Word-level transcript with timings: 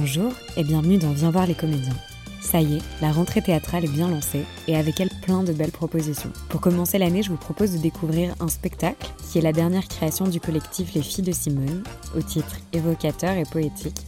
Bonjour 0.00 0.32
et 0.56 0.62
bienvenue 0.62 0.96
dans 0.96 1.10
Viens 1.10 1.32
voir 1.32 1.46
les 1.46 1.56
comédiens. 1.56 1.96
Ça 2.40 2.60
y 2.60 2.76
est, 2.76 2.82
la 3.00 3.10
rentrée 3.10 3.42
théâtrale 3.42 3.84
est 3.84 3.92
bien 3.92 4.08
lancée 4.08 4.44
et 4.68 4.76
avec 4.76 5.00
elle 5.00 5.10
plein 5.22 5.42
de 5.42 5.52
belles 5.52 5.72
propositions. 5.72 6.30
Pour 6.48 6.60
commencer 6.60 6.98
l'année, 6.98 7.24
je 7.24 7.30
vous 7.30 7.36
propose 7.36 7.72
de 7.72 7.78
découvrir 7.78 8.32
un 8.38 8.46
spectacle 8.46 9.10
qui 9.28 9.38
est 9.38 9.42
la 9.42 9.52
dernière 9.52 9.88
création 9.88 10.28
du 10.28 10.38
collectif 10.38 10.94
Les 10.94 11.02
Filles 11.02 11.24
de 11.24 11.32
Simone, 11.32 11.82
au 12.16 12.22
titre 12.22 12.58
évocateur 12.72 13.36
et 13.36 13.42
poétique. 13.42 14.00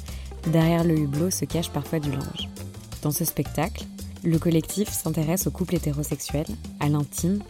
Derrière 0.46 0.84
le 0.84 0.96
hublot 0.96 1.30
se 1.30 1.45
cache 1.45 1.70
parfois 1.70 1.98
du 1.98 2.12
linge. 2.12 2.48
Dans 3.02 3.11
ce 3.11 3.25
spectacle, 3.25 3.84
le 4.22 4.38
collectif 4.38 4.91
s'intéresse 4.91 5.48
au 5.48 5.50
couple 5.50 5.75
hétérosexuel, 5.75 6.46
à 6.79 6.88
l'intime 6.88 7.41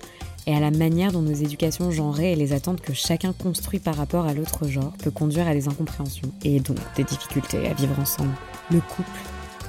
et 0.46 0.54
à 0.54 0.61
la 0.61 0.70
manière 0.70 1.12
dont 1.12 1.22
nos 1.22 1.32
éducations 1.32 1.91
genrées 1.91 2.32
et 2.32 2.36
les 2.36 2.52
attentes 2.52 2.80
que 2.80 2.93
chacun 2.93 3.32
construit 3.32 3.79
par 3.79 3.96
rapport 3.96 4.27
à 4.27 4.34
l'autre 4.34 4.69
genre 4.69 4.92
peut 5.02 5.10
conduire 5.10 5.48
à 5.48 5.55
des 5.55 5.69
incompréhensions 5.69 6.30
et 6.45 6.60
donc 6.60 6.78
des 6.97 7.05
difficultés 7.05 7.69
à 7.69 7.74
vivre 7.74 7.98
ensemble. 8.01 8.34
Le 8.70 8.80
couple 8.80 9.11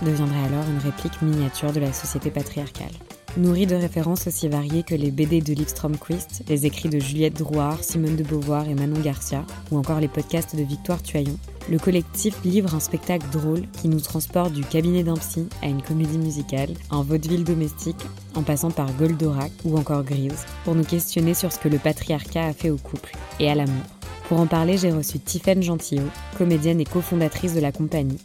deviendrait 0.03 0.45
alors 0.45 0.65
une 0.69 0.79
réplique 0.79 1.21
miniature 1.21 1.71
de 1.71 1.79
la 1.79 1.93
société 1.93 2.31
patriarcale. 2.31 2.91
Nourri 3.37 3.65
de 3.65 3.75
références 3.75 4.27
aussi 4.27 4.49
variées 4.49 4.83
que 4.83 4.95
les 4.95 5.09
BD 5.09 5.39
de 5.39 5.53
Lipstrom 5.53 5.95
Quist, 5.97 6.43
les 6.49 6.65
écrits 6.65 6.89
de 6.89 6.99
Juliette 6.99 7.37
Drouard, 7.37 7.81
Simone 7.81 8.17
de 8.17 8.23
Beauvoir 8.23 8.67
et 8.67 8.73
Manon 8.73 8.99
Garcia, 8.99 9.45
ou 9.71 9.77
encore 9.77 10.01
les 10.01 10.09
podcasts 10.09 10.55
de 10.55 10.63
Victoire 10.63 11.01
Tuaillon, 11.01 11.37
le 11.69 11.77
collectif 11.77 12.43
livre 12.43 12.73
un 12.75 12.79
spectacle 12.79 13.27
drôle 13.31 13.69
qui 13.71 13.87
nous 13.87 13.99
transporte 13.99 14.53
du 14.53 14.63
cabinet 14.63 15.03
d'un 15.03 15.15
psy 15.15 15.47
à 15.61 15.67
une 15.67 15.81
comédie 15.81 16.17
musicale, 16.17 16.69
un 16.89 17.03
vaudeville 17.03 17.43
domestique, 17.43 18.03
en 18.35 18.43
passant 18.43 18.71
par 18.71 18.91
Goldorak 18.93 19.51
ou 19.63 19.77
encore 19.77 20.03
Grise, 20.03 20.45
pour 20.63 20.75
nous 20.75 20.83
questionner 20.83 21.33
sur 21.33 21.51
ce 21.51 21.59
que 21.59 21.69
le 21.69 21.77
patriarcat 21.77 22.47
a 22.47 22.53
fait 22.53 22.69
au 22.69 22.77
couple 22.77 23.11
et 23.39 23.49
à 23.49 23.55
l'amour. 23.55 23.83
Pour 24.27 24.39
en 24.39 24.47
parler, 24.47 24.77
j'ai 24.77 24.91
reçu 24.91 25.19
Tiffaine 25.19 25.61
Gentillot, 25.61 26.07
comédienne 26.37 26.79
et 26.79 26.85
cofondatrice 26.85 27.53
de 27.53 27.59
la 27.59 27.71
compagnie, 27.71 28.19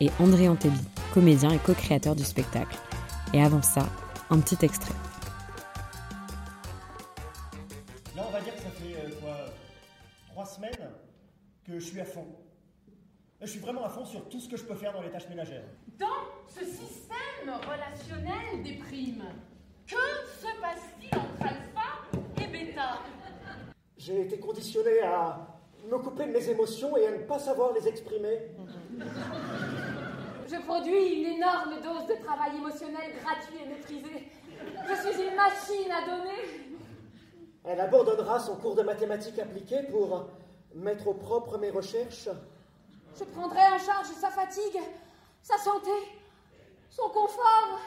et 0.00 0.10
André 0.20 0.48
Antebi, 0.48 0.78
comédien 1.12 1.50
et 1.50 1.58
co-créateur 1.58 2.14
du 2.14 2.24
spectacle. 2.24 2.78
Et 3.34 3.42
avant 3.42 3.62
ça, 3.62 3.86
un 4.30 4.38
petit 4.38 4.64
extrait. 4.64 4.94
Là, 8.16 8.24
on 8.26 8.32
va 8.32 8.40
dire 8.40 8.54
que 8.54 8.62
ça 8.62 8.70
fait 8.70 8.94
euh, 8.94 9.10
quoi, 9.20 9.36
trois 10.30 10.46
semaines 10.46 10.90
que 11.66 11.78
je 11.78 11.84
suis 11.84 12.00
à 12.00 12.04
fond. 12.04 12.26
Je 13.40 13.46
suis 13.46 13.60
vraiment 13.60 13.84
à 13.84 13.88
fond 13.88 14.04
sur 14.04 14.28
tout 14.28 14.40
ce 14.40 14.48
que 14.48 14.56
je 14.56 14.64
peux 14.64 14.74
faire 14.74 14.92
dans 14.92 15.00
les 15.00 15.10
tâches 15.10 15.28
ménagères. 15.28 15.62
Dans 15.96 16.06
ce 16.48 16.64
système 16.64 17.16
relationnel 17.46 18.62
des 18.64 18.74
primes, 18.78 19.24
que 19.86 19.94
se 19.94 20.60
passe-t-il 20.60 21.16
entre 21.16 21.42
alpha 21.42 22.42
et 22.42 22.46
bêta 22.48 22.98
J'ai 23.96 24.22
été 24.22 24.40
conditionné 24.40 25.02
à 25.02 25.46
me 25.88 25.98
couper 25.98 26.26
de 26.26 26.32
mes 26.32 26.48
émotions 26.48 26.96
et 26.96 27.06
à 27.06 27.12
ne 27.12 27.18
pas 27.18 27.38
savoir 27.38 27.72
les 27.74 27.86
exprimer. 27.86 28.50
Je 30.48 30.56
produis 30.62 31.20
une 31.20 31.36
énorme 31.36 31.74
dose 31.80 32.08
de 32.08 32.24
travail 32.24 32.56
émotionnel 32.56 33.12
gratuit 33.22 33.58
et 33.64 33.68
maîtrisé. 33.68 34.32
Je 34.88 35.12
suis 35.12 35.22
une 35.28 35.36
machine 35.36 35.92
à 35.92 36.04
donner. 36.06 36.74
Elle 37.64 37.80
abandonnera 37.80 38.40
son 38.40 38.56
cours 38.56 38.74
de 38.74 38.82
mathématiques 38.82 39.38
appliquées 39.38 39.84
pour 39.90 40.28
mettre 40.74 41.06
au 41.06 41.14
propre 41.14 41.56
mes 41.58 41.70
recherches. 41.70 42.28
Je 43.18 43.24
prendrai 43.24 43.62
en 43.62 43.78
charge 43.78 44.06
sa 44.20 44.30
fatigue, 44.30 44.80
sa 45.42 45.58
santé, 45.58 45.90
son 46.88 47.08
confort. 47.08 47.80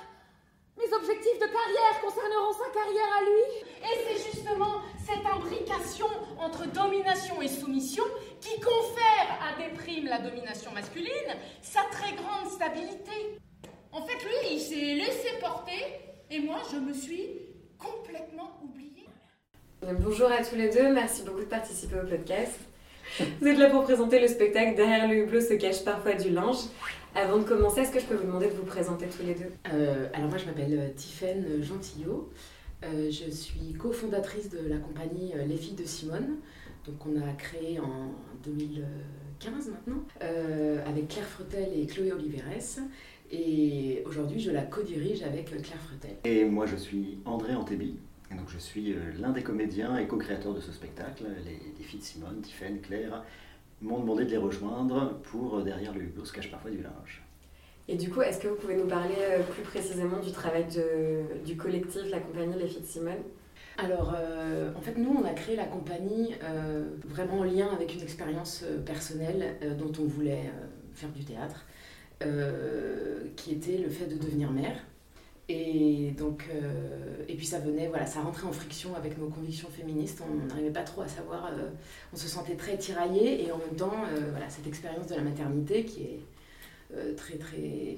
Mes 0.78 0.94
objectifs 0.94 1.40
de 1.40 1.46
carrière 1.46 2.02
concerneront 2.02 2.52
sa 2.52 2.70
carrière 2.74 3.08
à 3.18 3.22
lui. 3.22 3.70
Et 3.82 4.18
c'est 4.18 4.32
justement 4.32 4.82
cette 5.06 5.26
imbrication 5.26 6.08
entre 6.38 6.68
domination 6.68 7.42
et 7.42 7.48
soumission 7.48 8.04
qui 8.42 8.60
confère 8.60 9.40
à 9.42 9.58
des 9.62 9.74
primes 9.76 10.08
la 10.08 10.20
domination 10.20 10.72
masculine 10.72 11.36
sa 11.62 11.84
très 11.92 12.14
grande 12.14 12.50
stabilité. 12.50 13.38
En 13.94 14.02
fait, 14.06 14.24
lui, 14.26 14.54
il 14.56 14.60
s'est 14.60 14.96
laissé 14.96 15.30
porter 15.40 16.02
et 16.30 16.40
moi, 16.40 16.58
je 16.74 16.78
me 16.78 16.94
suis 16.94 17.30
complètement 17.78 18.60
oubliée. 18.64 19.08
Bonjour 19.82 20.30
à 20.30 20.44
tous 20.44 20.56
les 20.56 20.70
deux, 20.70 20.92
merci 20.92 21.24
beaucoup 21.24 21.42
de 21.42 21.46
participer 21.46 22.00
au 22.00 22.06
podcast. 22.06 22.60
Vous 23.20 23.48
êtes 23.48 23.58
là 23.58 23.70
pour 23.70 23.84
présenter 23.84 24.20
le 24.20 24.28
spectacle 24.28 24.76
Derrière 24.76 25.08
le 25.08 25.16
hublot 25.16 25.42
se 25.42 25.54
cache 25.54 25.84
parfois 25.84 26.14
du 26.14 26.30
linge. 26.30 26.58
Avant 27.14 27.38
de 27.40 27.44
commencer, 27.44 27.82
est-ce 27.82 27.92
que 27.92 28.00
je 28.00 28.06
peux 28.06 28.16
vous 28.16 28.26
demander 28.26 28.48
de 28.48 28.54
vous 28.54 28.64
présenter 28.64 29.06
tous 29.08 29.26
les 29.26 29.36
deux? 29.36 29.52
Euh, 29.74 30.08
Alors 30.14 30.30
moi 30.30 30.38
je 30.38 30.46
m'appelle 30.46 30.78
euh, 30.80 30.90
Tiffaine 30.96 31.62
Gentillot. 31.62 32.32
Euh, 32.84 33.12
je 33.12 33.30
suis 33.30 33.74
cofondatrice 33.78 34.50
de 34.50 34.68
la 34.68 34.78
compagnie 34.78 35.34
Les 35.46 35.58
Filles 35.58 35.76
de 35.76 35.86
Simone. 35.86 36.38
Donc 36.86 37.06
on 37.06 37.22
a 37.22 37.34
créé 37.34 37.80
en 37.80 38.12
2015 38.44 39.70
maintenant 39.70 40.04
avec 40.88 41.10
Claire 41.10 41.28
Fretel 41.28 41.70
et 41.76 41.86
Chloé 41.86 42.12
Oliveres. 42.12 42.80
Et 43.32 44.04
aujourd'hui 44.08 44.40
je 44.40 44.52
la 44.52 44.64
co-dirige 44.64 45.22
avec 45.22 45.46
Claire 45.46 45.82
Fretel. 45.88 46.16
Et 46.24 46.46
moi 46.46 46.66
je 46.66 46.76
suis 46.76 47.20
André 47.26 47.54
Antebi. 47.54 47.98
Et 48.32 48.38
donc 48.38 48.50
je 48.50 48.58
suis 48.58 48.96
l'un 49.20 49.32
des 49.32 49.44
comédiens 49.44 49.98
et 49.98 50.08
co-créateurs 50.08 50.54
de 50.54 50.62
ce 50.62 50.72
spectacle. 50.72 51.26
Les, 51.46 51.60
les 51.78 51.84
filles 51.84 52.00
de 52.00 52.06
Simone, 52.06 52.42
Tiffaine, 52.42 52.80
Claire 52.80 53.24
m'ont 53.82 54.00
demandé 54.00 54.26
de 54.26 54.30
les 54.30 54.38
rejoindre 54.38 55.20
pour 55.24 55.58
euh, 55.58 55.64
Derrière 55.64 55.94
le 55.94 56.02
hublot 56.02 56.26
se 56.26 56.34
cache 56.34 56.52
parfois 56.52 56.72
du 56.72 56.82
linge. 56.82 57.24
Et 57.88 57.96
du 57.96 58.10
coup, 58.10 58.22
est-ce 58.22 58.40
que 58.40 58.48
vous 58.48 58.56
pouvez 58.56 58.76
nous 58.76 58.88
parler 58.88 59.16
euh, 59.20 59.44
plus 59.44 59.64
précisément 59.64 60.20
du 60.20 60.32
travail 60.32 60.66
de, 60.66 61.44
du 61.46 61.58
collectif, 61.58 62.04
la 62.10 62.20
compagnie 62.20 62.58
Les 62.58 62.68
Filles 62.68 62.82
de 62.82 62.86
Simone? 62.86 63.24
Alors, 63.78 64.14
euh, 64.16 64.72
en 64.76 64.82
fait, 64.82 64.98
nous, 64.98 65.18
on 65.20 65.26
a 65.26 65.34
créé 65.34 65.56
la 65.56 65.66
compagnie 65.66 66.36
vraiment 67.06 67.40
en 67.40 67.44
lien 67.44 67.70
avec 67.74 67.96
une 67.96 68.02
expérience 68.02 68.64
personnelle 68.86 69.56
dont 69.80 69.92
on 70.00 70.06
voulait 70.06 70.52
faire 70.94 71.10
du 71.10 71.24
théâtre, 71.24 71.66
qui 73.38 73.54
était 73.54 73.78
le 73.78 73.90
fait 73.90 74.06
de 74.06 74.18
devenir 74.24 74.52
mère. 74.52 74.76
Et 75.54 76.12
donc, 76.12 76.46
euh, 76.50 77.26
et 77.28 77.36
puis 77.36 77.46
ça 77.46 77.60
venait, 77.60 77.88
voilà, 77.88 78.06
ça 78.06 78.22
rentrait 78.22 78.48
en 78.48 78.54
friction 78.54 78.96
avec 78.96 79.18
nos 79.18 79.28
convictions 79.28 79.68
féministes. 79.70 80.22
On 80.26 80.48
n'arrivait 80.48 80.72
pas 80.72 80.84
trop 80.84 81.02
à 81.02 81.10
savoir, 81.10 81.48
euh, 81.48 81.70
on 82.14 82.16
se 82.16 82.30
sentait 82.30 82.56
très 82.56 82.78
tiraillé 82.78 83.46
et 83.46 83.52
en 83.52 83.58
même 83.58 83.76
temps, 83.76 84.06
euh, 84.14 84.30
voilà, 84.32 84.50
cette 84.50 84.66
expérience 84.66 85.08
de 85.08 85.16
la 85.16 85.22
maternité 85.22 85.84
qui 85.84 86.04
est 86.04 86.20
très 87.16 87.36
très 87.36 87.98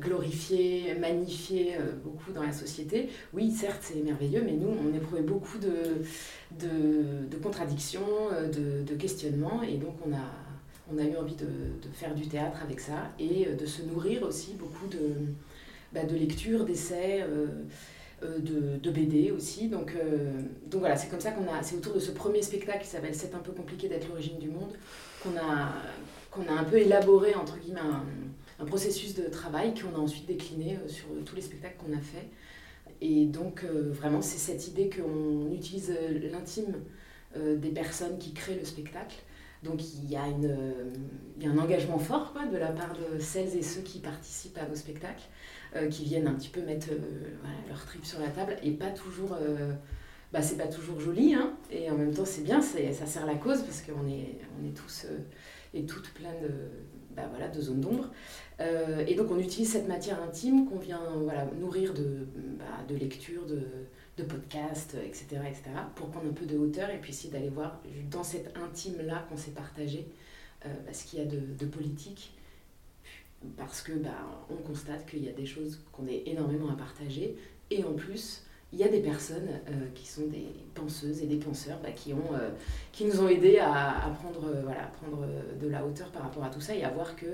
glorifiée, 0.00 0.94
magnifiée 0.98 1.76
beaucoup 2.04 2.32
dans 2.32 2.42
la 2.42 2.52
société. 2.52 3.08
Oui, 3.32 3.52
certes, 3.52 3.78
c'est 3.80 4.02
merveilleux, 4.02 4.42
mais 4.44 4.54
nous, 4.54 4.66
on 4.68 4.92
éprouvait 4.92 5.22
beaucoup 5.22 5.56
de, 5.58 6.02
de, 6.58 7.36
contradictions, 7.36 8.00
de, 8.52 8.82
de, 8.82 8.94
questionnements, 8.96 9.62
et 9.62 9.76
donc 9.76 9.94
on 10.04 10.12
a, 10.12 10.32
on 10.92 10.98
a 10.98 11.04
eu 11.04 11.16
envie 11.16 11.36
de 11.36 11.46
faire 11.92 12.12
du 12.12 12.26
théâtre 12.26 12.58
avec 12.64 12.80
ça 12.80 13.12
et 13.20 13.46
de 13.46 13.66
se 13.66 13.82
nourrir 13.82 14.24
aussi 14.24 14.54
beaucoup 14.54 14.88
de 14.88 14.98
bah, 15.92 16.04
de 16.04 16.14
lecture, 16.14 16.64
d'essais, 16.64 17.22
euh, 17.22 17.46
euh, 18.22 18.38
de, 18.78 18.90
BD 18.90 19.30
aussi. 19.30 19.68
Donc, 19.68 19.94
euh, 19.94 20.42
donc 20.66 20.80
voilà, 20.80 20.96
c'est 20.96 21.08
comme 21.08 21.20
ça 21.20 21.30
qu'on 21.30 21.50
a, 21.52 21.62
c'est 21.62 21.76
autour 21.76 21.94
de 21.94 22.00
ce 22.00 22.10
premier 22.10 22.42
spectacle 22.42 22.82
qui 22.82 22.88
s'appelle 22.88 23.14
C'est 23.14 23.34
un 23.34 23.38
peu 23.38 23.52
compliqué 23.52 23.88
d'être 23.88 24.08
l'origine 24.08 24.38
du 24.38 24.50
monde 24.50 24.72
qu'on 25.22 25.36
a, 25.36 25.72
a 26.50 26.60
un 26.60 26.64
peu 26.64 26.78
élaboré 26.78 27.34
entre 27.34 27.58
guillemets 27.58 27.80
un, 27.80 28.64
processus 28.66 29.14
de 29.14 29.28
travail 29.28 29.72
qu'on 29.72 29.96
a 29.96 30.02
ensuite 30.02 30.26
décliné 30.26 30.78
sur 30.88 31.06
tous 31.24 31.36
les 31.36 31.42
spectacles 31.42 31.76
qu'on 31.78 31.96
a 31.96 32.00
fait. 32.00 32.28
Et 33.00 33.24
donc 33.26 33.64
vraiment 33.64 34.20
c'est 34.20 34.38
cette 34.38 34.66
idée 34.66 34.90
qu'on 34.90 35.52
utilise 35.52 35.92
l'intime 36.32 36.74
des 37.36 37.68
personnes 37.68 38.18
qui 38.18 38.32
créent 38.32 38.58
le 38.58 38.64
spectacle. 38.64 39.16
Donc 39.62 39.80
il 39.94 40.10
y, 40.10 40.16
a 40.16 40.26
il 40.28 41.42
y 41.42 41.46
a 41.46 41.50
un 41.50 41.58
engagement 41.58 41.98
fort 42.00 42.32
quoi, 42.32 42.46
de 42.46 42.56
la 42.56 42.72
part 42.72 42.94
de 42.94 43.20
celles 43.20 43.56
et 43.56 43.62
ceux 43.62 43.82
qui 43.82 44.00
participent 44.00 44.58
à 44.58 44.66
nos 44.66 44.74
spectacles. 44.74 45.28
Euh, 45.76 45.88
qui 45.88 46.04
viennent 46.04 46.26
un 46.26 46.32
petit 46.32 46.48
peu 46.48 46.62
mettre 46.62 46.88
euh, 46.92 46.96
leur 47.68 47.84
trip 47.84 48.02
sur 48.06 48.18
la 48.20 48.28
table 48.28 48.56
et 48.62 48.70
pas 48.70 48.88
toujours 48.88 49.34
euh, 49.34 49.70
bah, 50.32 50.40
c'est 50.40 50.56
pas 50.56 50.66
toujours 50.66 50.98
joli, 50.98 51.34
hein, 51.34 51.52
et 51.70 51.90
en 51.90 51.94
même 51.94 52.14
temps 52.14 52.24
c'est 52.24 52.40
bien, 52.40 52.62
ça 52.62 53.04
sert 53.04 53.26
la 53.26 53.34
cause 53.34 53.60
parce 53.60 53.82
qu'on 53.82 54.08
est, 54.08 54.38
tous 54.74 55.06
et 55.74 55.84
toutes 55.84 56.08
plein 56.14 56.32
de, 56.42 56.48
bah, 57.14 57.28
de 57.54 57.60
zones 57.60 57.80
d'ombre. 57.80 58.10
et 59.06 59.14
donc 59.14 59.30
on 59.30 59.38
utilise 59.38 59.72
cette 59.72 59.88
matière 59.88 60.22
intime 60.22 60.66
qu'on 60.66 60.78
vient 60.78 61.02
nourrir 61.60 61.92
de, 61.92 62.26
bah, 62.58 62.64
lectures, 62.88 63.44
de, 63.46 64.22
podcasts, 64.24 64.96
etc., 65.06 65.26
etc., 65.46 65.62
pour 65.94 66.08
prendre 66.08 66.28
un 66.28 66.32
peu 66.32 66.46
de 66.46 66.56
hauteur 66.56 66.90
et 66.90 66.98
puis 66.98 67.12
essayer 67.12 67.30
d'aller 67.30 67.50
voir 67.50 67.80
dans 68.10 68.24
cet 68.24 68.56
intime-là 68.56 69.26
qu'on 69.28 69.36
s'est 69.36 69.52
partagé 69.52 70.08
ce 70.92 71.04
qu'il 71.04 71.18
y 71.18 71.22
a 71.22 71.26
de 71.26 71.66
politique 71.66 72.37
parce 73.56 73.82
que 73.82 73.92
bah, 73.92 74.10
on 74.50 74.56
constate 74.56 75.06
qu'il 75.08 75.24
y 75.24 75.28
a 75.28 75.32
des 75.32 75.46
choses 75.46 75.80
qu'on 75.92 76.06
est 76.06 76.24
énormément 76.26 76.70
à 76.70 76.76
partager 76.76 77.36
et 77.70 77.84
en 77.84 77.92
plus 77.92 78.42
il 78.72 78.78
y 78.78 78.84
a 78.84 78.88
des 78.88 79.00
personnes 79.00 79.48
euh, 79.68 79.86
qui 79.94 80.06
sont 80.06 80.26
des 80.26 80.46
penseuses 80.74 81.22
et 81.22 81.26
des 81.26 81.36
penseurs 81.36 81.78
bah, 81.82 81.90
qui, 81.92 82.12
ont, 82.12 82.34
euh, 82.34 82.50
qui 82.92 83.06
nous 83.06 83.20
ont 83.20 83.28
aidés 83.28 83.58
à, 83.58 84.04
à 84.04 84.10
prendre, 84.10 84.46
euh, 84.46 84.62
voilà, 84.62 84.90
prendre 85.00 85.26
de 85.58 85.68
la 85.68 85.84
hauteur 85.86 86.08
par 86.08 86.22
rapport 86.22 86.44
à 86.44 86.50
tout 86.50 86.60
ça 86.60 86.74
et 86.74 86.84
à 86.84 86.90
voir 86.90 87.16
que, 87.16 87.26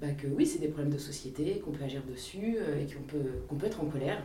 bah, 0.00 0.08
que 0.10 0.26
oui, 0.26 0.44
c'est 0.44 0.58
des 0.58 0.68
problèmes 0.68 0.92
de 0.92 0.98
société, 0.98 1.60
qu'on 1.64 1.70
peut 1.70 1.84
agir 1.84 2.02
dessus 2.10 2.56
et 2.56 2.92
qu'on 2.92 3.02
peut, 3.02 3.30
qu'on 3.48 3.54
peut 3.54 3.66
être 3.66 3.80
en 3.80 3.86
colère. 3.86 4.20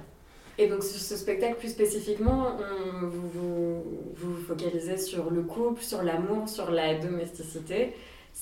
Et 0.58 0.68
donc 0.68 0.82
sur 0.82 1.00
ce 1.00 1.16
spectacle 1.16 1.60
plus 1.60 1.70
spécifiquement, 1.70 2.58
vous, 3.00 3.30
vous, 3.30 3.84
vous 4.16 4.36
focalisez 4.38 4.98
sur 4.98 5.30
le 5.30 5.44
couple, 5.44 5.84
sur 5.84 6.02
l'amour, 6.02 6.50
sur 6.50 6.72
la 6.72 6.98
domesticité. 6.98 7.94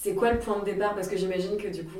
C'est 0.01 0.13
quoi 0.13 0.31
le 0.31 0.39
point 0.39 0.59
de 0.59 0.65
départ? 0.65 0.93
Parce 0.93 1.07
que 1.07 1.17
j'imagine 1.17 1.57
que 1.57 1.69
du 1.69 1.83
coup, 1.83 1.99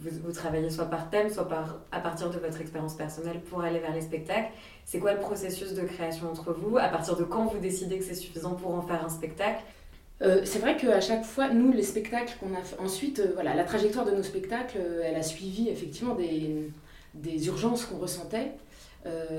vous, 0.00 0.32
travaillez 0.32 0.68
soit 0.68 0.86
par 0.86 1.10
thème, 1.10 1.30
soit 1.30 1.48
par, 1.48 1.78
à 1.92 2.00
partir 2.00 2.28
de 2.30 2.38
votre 2.38 2.60
expérience 2.60 2.94
personnelle 2.94 3.40
pour 3.40 3.62
aller 3.62 3.78
vers 3.78 3.94
les 3.94 4.00
spectacles. 4.00 4.50
C'est 4.84 4.98
quoi 4.98 5.12
le 5.12 5.20
processus 5.20 5.74
de 5.74 5.82
création 5.82 6.28
entre 6.28 6.52
vous? 6.52 6.76
À 6.76 6.88
partir 6.88 7.16
de 7.16 7.24
quand 7.24 7.46
vous 7.46 7.58
décidez 7.58 7.98
que 7.98 8.04
c'est 8.04 8.14
suffisant 8.14 8.54
pour 8.54 8.74
en 8.74 8.82
faire 8.82 9.04
un 9.04 9.08
spectacle? 9.08 9.62
Euh, 10.20 10.40
c'est 10.44 10.58
vrai 10.58 10.76
qu'à 10.76 11.00
chaque 11.00 11.24
fois, 11.24 11.48
nous, 11.48 11.72
les 11.72 11.84
spectacles 11.84 12.34
qu'on 12.40 12.54
a 12.54 12.62
fait, 12.62 12.78
ensuite, 12.80 13.20
euh, 13.20 13.30
voilà, 13.34 13.54
la 13.54 13.64
trajectoire 13.64 14.04
de 14.04 14.10
nos 14.10 14.24
spectacles, 14.24 14.78
euh, 14.78 15.02
elle 15.04 15.14
a 15.14 15.22
suivi 15.22 15.68
effectivement 15.68 16.16
des, 16.16 16.70
des 17.14 17.46
urgences 17.46 17.84
qu'on 17.84 17.98
ressentait. 17.98 18.52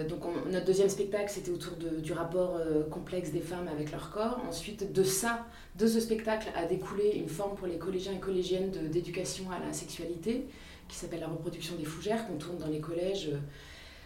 Donc 0.08 0.22
notre 0.50 0.66
deuxième 0.66 0.90
spectacle, 0.90 1.30
c'était 1.30 1.52
autour 1.52 1.74
du 1.76 2.14
rapport 2.14 2.60
complexe 2.90 3.32
des 3.32 3.42
femmes 3.42 3.68
avec 3.68 3.92
leur 3.92 4.10
corps. 4.10 4.42
Ensuite, 4.48 4.94
de 4.94 5.04
ça, 5.04 5.46
de 5.78 5.86
ce 5.86 6.00
spectacle 6.00 6.50
a 6.56 6.66
découlé 6.66 7.12
une 7.16 7.30
forme 7.30 7.56
pour 7.56 7.68
les 7.68 7.78
collégiens 7.78 8.14
et 8.14 8.20
collégiennes 8.20 8.72
d'éducation 8.72 9.46
à 9.52 9.64
la 9.64 9.72
sexualité, 9.74 10.48
qui 10.88 10.96
s'appelle 10.96 11.20
la 11.20 11.28
reproduction 11.28 11.76
des 11.76 11.86
fougères, 11.86 12.26
qu'on 12.28 12.38
tourne 12.38 12.58
dans 12.58 12.68
les 12.68 12.80
collèges 12.80 13.32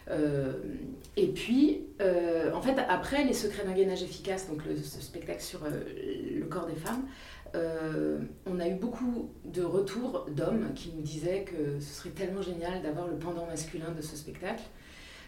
euh, 0.10 0.54
et 1.16 1.28
puis, 1.28 1.86
euh, 2.02 2.52
en 2.54 2.62
fait, 2.62 2.76
après 2.90 3.24
Les 3.24 3.34
Secrets 3.34 3.66
d'un 3.66 3.74
gainage 3.74 4.04
efficace, 4.04 4.50
donc 4.50 4.62
ce 4.82 5.02
spectacle 5.02 5.42
sur 5.42 5.64
euh, 5.64 5.84
le 6.40 6.46
corps 6.46 6.68
des 6.68 6.76
femmes, 6.76 7.04
on 8.48 8.60
a 8.60 8.68
eu 8.68 8.74
beaucoup 8.74 9.30
de 9.46 9.62
retours 9.62 10.26
d'hommes 10.32 10.74
qui 10.74 10.92
nous 10.96 11.04
disaient 11.04 11.44
que 11.44 11.80
ce 11.80 11.94
serait 11.94 12.10
tellement 12.10 12.42
génial 12.42 12.82
d'avoir 12.82 13.08
le 13.08 13.16
pendant 13.16 13.46
masculin 13.46 13.92
de 13.96 14.02
ce 14.02 14.16
spectacle. 14.16 14.64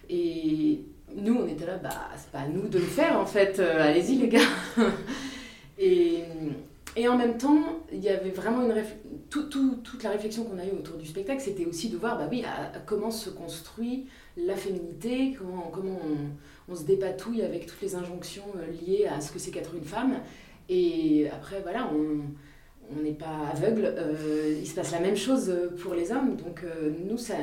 Et 0.10 0.82
nous, 1.16 1.36
on 1.36 1.48
était 1.48 1.66
là, 1.66 1.78
bah, 1.78 2.10
c'est 2.18 2.32
pas 2.32 2.40
à 2.40 2.48
nous 2.48 2.68
de 2.68 2.78
le 2.78 2.86
faire 2.86 3.20
en 3.20 3.26
fait, 3.26 3.60
allez-y 3.60 4.16
les 4.16 4.28
gars. 4.28 4.40
et, 5.80 6.24
et 6.96 7.08
en 7.08 7.18
même 7.18 7.38
temps, 7.38 7.80
il 7.92 8.04
y 8.04 8.10
avait 8.10 8.30
vraiment 8.30 8.62
une 8.62 8.74
toute 9.30 10.04
la 10.04 10.12
réflexion 10.12 10.44
qu'on 10.46 10.60
a 10.60 10.66
eue 10.66 10.72
autour 10.72 10.98
du 10.98 11.06
spectacle, 11.06 11.42
c'était 11.42 11.66
aussi 11.66 11.90
de 11.90 11.98
voir 11.98 12.18
bah 12.18 12.28
oui, 12.30 12.44
comment 12.86 13.12
se 13.12 13.30
construit 13.30 14.08
la 14.38 14.56
féminité, 14.56 15.36
comment, 15.38 15.70
comment 15.74 16.00
on, 16.70 16.76
se 16.76 16.84
dépatouille 16.84 17.42
avec 17.42 17.66
toutes 17.66 17.82
les 17.82 17.96
injonctions 17.96 18.46
euh, 18.58 18.72
liées 18.86 19.08
à 19.08 19.22
ce 19.22 19.32
que 19.32 19.40
c'est 19.40 19.52
qu'être 19.52 19.76
une 19.76 19.84
femme. 19.84 20.20
Et 20.68 21.28
après, 21.32 21.62
voilà, 21.62 21.90
on 21.94 23.02
n'est 23.02 23.14
pas 23.14 23.52
aveugle. 23.54 23.86
Euh, 23.86 24.58
il 24.60 24.68
se 24.68 24.74
passe 24.74 24.92
la 24.92 25.00
même 25.00 25.16
chose 25.16 25.54
pour 25.82 25.94
les 25.94 26.12
hommes. 26.12 26.36
Donc, 26.36 26.64
euh, 26.64 26.92
nous, 27.08 27.18
ça. 27.18 27.36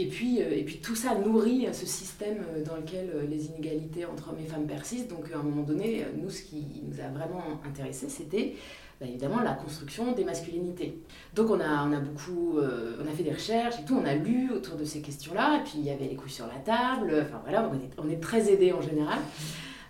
Et 0.00 0.06
puis, 0.06 0.38
et 0.38 0.64
puis 0.64 0.78
tout 0.78 0.94
ça 0.94 1.14
nourrit 1.14 1.66
ce 1.72 1.84
système 1.84 2.38
dans 2.64 2.76
lequel 2.76 3.28
les 3.28 3.46
inégalités 3.46 4.06
entre 4.06 4.30
hommes 4.30 4.38
et 4.42 4.48
femmes 4.48 4.66
persistent. 4.66 5.10
Donc 5.10 5.30
à 5.34 5.38
un 5.38 5.42
moment 5.42 5.62
donné, 5.62 6.06
nous, 6.16 6.30
ce 6.30 6.42
qui 6.42 6.64
nous 6.88 7.00
a 7.00 7.08
vraiment 7.08 7.42
intéressés, 7.66 8.08
c'était 8.08 8.54
bah, 9.00 9.06
évidemment 9.08 9.40
la 9.40 9.54
construction 9.54 10.12
des 10.12 10.24
masculinités. 10.24 10.98
Donc 11.34 11.48
on 11.48 11.58
a, 11.58 11.86
on 11.86 11.92
a 11.92 12.00
beaucoup, 12.00 12.58
euh, 12.58 13.02
on 13.02 13.10
a 13.10 13.12
fait 13.12 13.22
des 13.22 13.32
recherches 13.32 13.78
et 13.80 13.84
tout, 13.86 13.96
on 13.96 14.04
a 14.04 14.14
lu 14.14 14.50
autour 14.52 14.76
de 14.76 14.84
ces 14.84 15.00
questions-là, 15.00 15.58
et 15.58 15.64
puis 15.64 15.76
il 15.76 15.84
y 15.84 15.90
avait 15.90 16.04
les 16.04 16.16
couilles 16.16 16.30
sur 16.30 16.46
la 16.46 16.58
table, 16.62 17.24
enfin 17.24 17.40
voilà, 17.42 17.70
on 17.96 18.10
est, 18.10 18.20
très 18.20 18.52
aidés 18.52 18.74
en 18.74 18.82
général. 18.82 19.18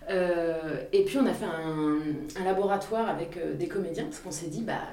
Euh, 0.09 0.85
et 0.93 1.03
puis 1.03 1.17
on 1.17 1.25
a 1.25 1.33
fait 1.33 1.45
un, 1.45 2.43
laboratoire 2.45 3.09
avec 3.09 3.35
euh, 3.35 3.53
des 3.53 3.67
comédiens, 3.67 4.05
parce 4.05 4.19
qu'on 4.19 4.31
s'est 4.31 4.47
dit, 4.47 4.61
bah, 4.61 4.87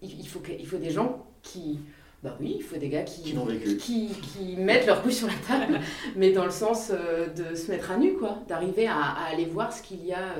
il, 0.00 0.26
faut 0.26 0.42
il 0.58 0.66
faut 0.66 0.78
des 0.78 0.90
gens 0.90 1.26
qui... 1.42 1.78
Bah 2.22 2.36
oui, 2.40 2.54
il 2.58 2.62
faut 2.62 2.76
des 2.76 2.88
gars 2.88 3.02
qui, 3.02 3.34
qui, 3.78 4.08
qui, 4.08 4.56
mettent 4.56 4.86
leur 4.86 5.02
couilles 5.02 5.12
sur 5.12 5.26
la 5.26 5.34
table, 5.46 5.80
mais 6.16 6.30
dans 6.30 6.44
le 6.44 6.52
sens 6.52 6.90
de 6.90 7.56
se 7.56 7.70
mettre 7.70 7.90
à 7.90 7.96
nu, 7.96 8.14
quoi, 8.14 8.38
d'arriver 8.48 8.86
à, 8.86 8.96
à, 8.96 9.32
aller 9.32 9.46
voir 9.46 9.72
ce 9.72 9.82
qu'il 9.82 10.06
y 10.06 10.12
a 10.12 10.36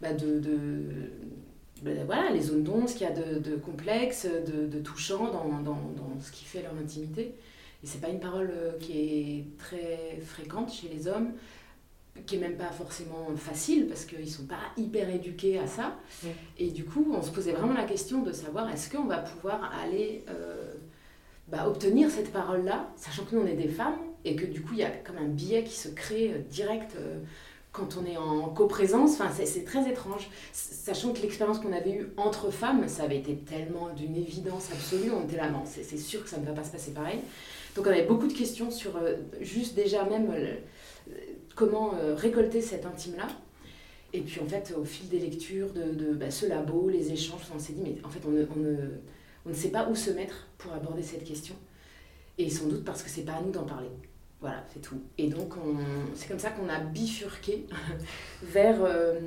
bah 0.00 0.12
de, 0.12 0.38
de 0.40 0.80
ben 1.82 2.04
voilà, 2.06 2.30
les 2.30 2.40
zones 2.42 2.62
d'ombre, 2.62 2.88
ce 2.88 2.94
qu'il 2.94 3.06
y 3.06 3.10
a 3.10 3.12
de, 3.12 3.38
de 3.38 3.56
complexe, 3.56 4.26
de, 4.26 4.66
de 4.66 4.78
touchant 4.80 5.30
dans, 5.30 5.48
dans, 5.62 5.72
dans, 5.72 6.20
ce 6.20 6.32
qui 6.32 6.44
fait 6.44 6.62
leur 6.62 6.72
intimité. 6.74 7.34
Et 7.82 7.86
c'est 7.86 8.00
pas 8.00 8.08
une 8.08 8.20
parole 8.20 8.50
euh, 8.50 8.72
qui 8.78 8.98
est 8.98 9.44
très 9.58 10.18
fréquente 10.24 10.72
chez 10.72 10.88
les 10.88 11.06
hommes, 11.06 11.32
qui 12.24 12.36
est 12.36 12.38
même 12.38 12.56
pas 12.56 12.70
forcément 12.70 13.28
facile 13.36 13.88
parce 13.88 14.06
qu'ils 14.06 14.30
sont 14.30 14.46
pas 14.46 14.56
hyper 14.78 15.10
éduqués 15.10 15.58
à 15.58 15.66
ça. 15.66 15.96
Et 16.58 16.70
du 16.70 16.84
coup, 16.84 17.06
on 17.14 17.20
se 17.20 17.30
posait 17.30 17.52
vraiment 17.52 17.74
la 17.74 17.84
question 17.84 18.22
de 18.22 18.32
savoir 18.32 18.70
est-ce 18.70 18.90
qu'on 18.90 19.04
va 19.04 19.18
pouvoir 19.18 19.70
aller 19.84 20.24
euh, 20.30 20.72
bah, 21.48 21.68
obtenir 21.68 22.10
cette 22.10 22.32
parole-là, 22.32 22.88
sachant 22.96 23.24
que 23.24 23.36
nous 23.36 23.42
on 23.42 23.46
est 23.46 23.54
des 23.54 23.68
femmes 23.68 23.98
et 24.24 24.36
que 24.36 24.46
du 24.46 24.62
coup 24.62 24.72
il 24.72 24.80
y 24.80 24.84
a 24.84 24.90
comme 24.90 25.18
un 25.18 25.28
biais 25.28 25.64
qui 25.64 25.74
se 25.74 25.88
crée 25.88 26.32
euh, 26.32 26.38
direct 26.50 26.96
quand 27.76 27.98
on 28.00 28.06
est 28.06 28.16
en 28.16 28.48
coprésence, 28.48 29.20
enfin, 29.20 29.30
c'est 29.30 29.64
très 29.64 29.88
étrange. 29.88 30.30
Sachant 30.52 31.12
que 31.12 31.20
l'expérience 31.20 31.58
qu'on 31.58 31.74
avait 31.74 31.92
eue 31.92 32.08
entre 32.16 32.50
femmes, 32.50 32.88
ça 32.88 33.02
avait 33.02 33.18
été 33.18 33.36
tellement 33.36 33.90
d'une 33.90 34.16
évidence 34.16 34.70
absolue, 34.72 35.10
on 35.10 35.24
était 35.24 35.36
là, 35.36 35.50
non, 35.50 35.62
c'est 35.66 35.98
sûr 35.98 36.24
que 36.24 36.30
ça 36.30 36.38
ne 36.38 36.46
va 36.46 36.52
pas 36.52 36.64
se 36.64 36.72
passer 36.72 36.92
pareil. 36.92 37.20
Donc 37.76 37.86
on 37.86 37.90
avait 37.90 38.06
beaucoup 38.06 38.26
de 38.26 38.32
questions 38.32 38.70
sur 38.70 38.96
euh, 38.96 39.16
juste 39.42 39.74
déjà 39.74 40.04
même 40.04 40.32
euh, 40.34 40.54
comment 41.54 41.92
euh, 41.94 42.14
récolter 42.14 42.62
cet 42.62 42.86
intime-là. 42.86 43.28
Et 44.14 44.20
puis 44.20 44.40
en 44.40 44.46
fait, 44.46 44.74
au 44.78 44.84
fil 44.84 45.10
des 45.10 45.18
lectures, 45.18 45.68
de, 45.74 46.14
bah, 46.14 46.30
ce 46.30 46.46
labo, 46.46 46.88
les 46.88 47.12
échanges, 47.12 47.42
on 47.54 47.58
s'est 47.58 47.74
dit, 47.74 47.82
mais 47.84 47.96
en 48.02 48.08
fait, 48.08 48.20
on, 48.26 48.30
ne, 48.30 48.46
on 49.46 49.50
ne 49.50 49.54
sait 49.54 49.70
pas 49.70 49.88
où 49.88 49.94
se 49.94 50.10
mettre 50.10 50.48
pour 50.58 50.72
aborder 50.72 51.02
cette 51.02 51.24
question. 51.24 51.54
Et 52.38 52.50
sans 52.50 52.66
doute 52.66 52.84
parce 52.84 53.02
que 53.02 53.08
c'est 53.08 53.22
pas 53.22 53.34
à 53.34 53.40
nous 53.40 53.52
d'en 53.52 53.64
parler. 53.64 53.90
Voilà, 54.40 54.62
c'est 54.72 54.80
tout. 54.80 55.00
Et 55.16 55.28
donc, 55.28 55.54
c'est 56.14 56.28
comme 56.28 56.38
ça 56.38 56.50
qu'on 56.50 56.68
a 56.68 56.78
bifurqué 56.78 57.66
vers 58.42 58.76
euh, 58.84 59.18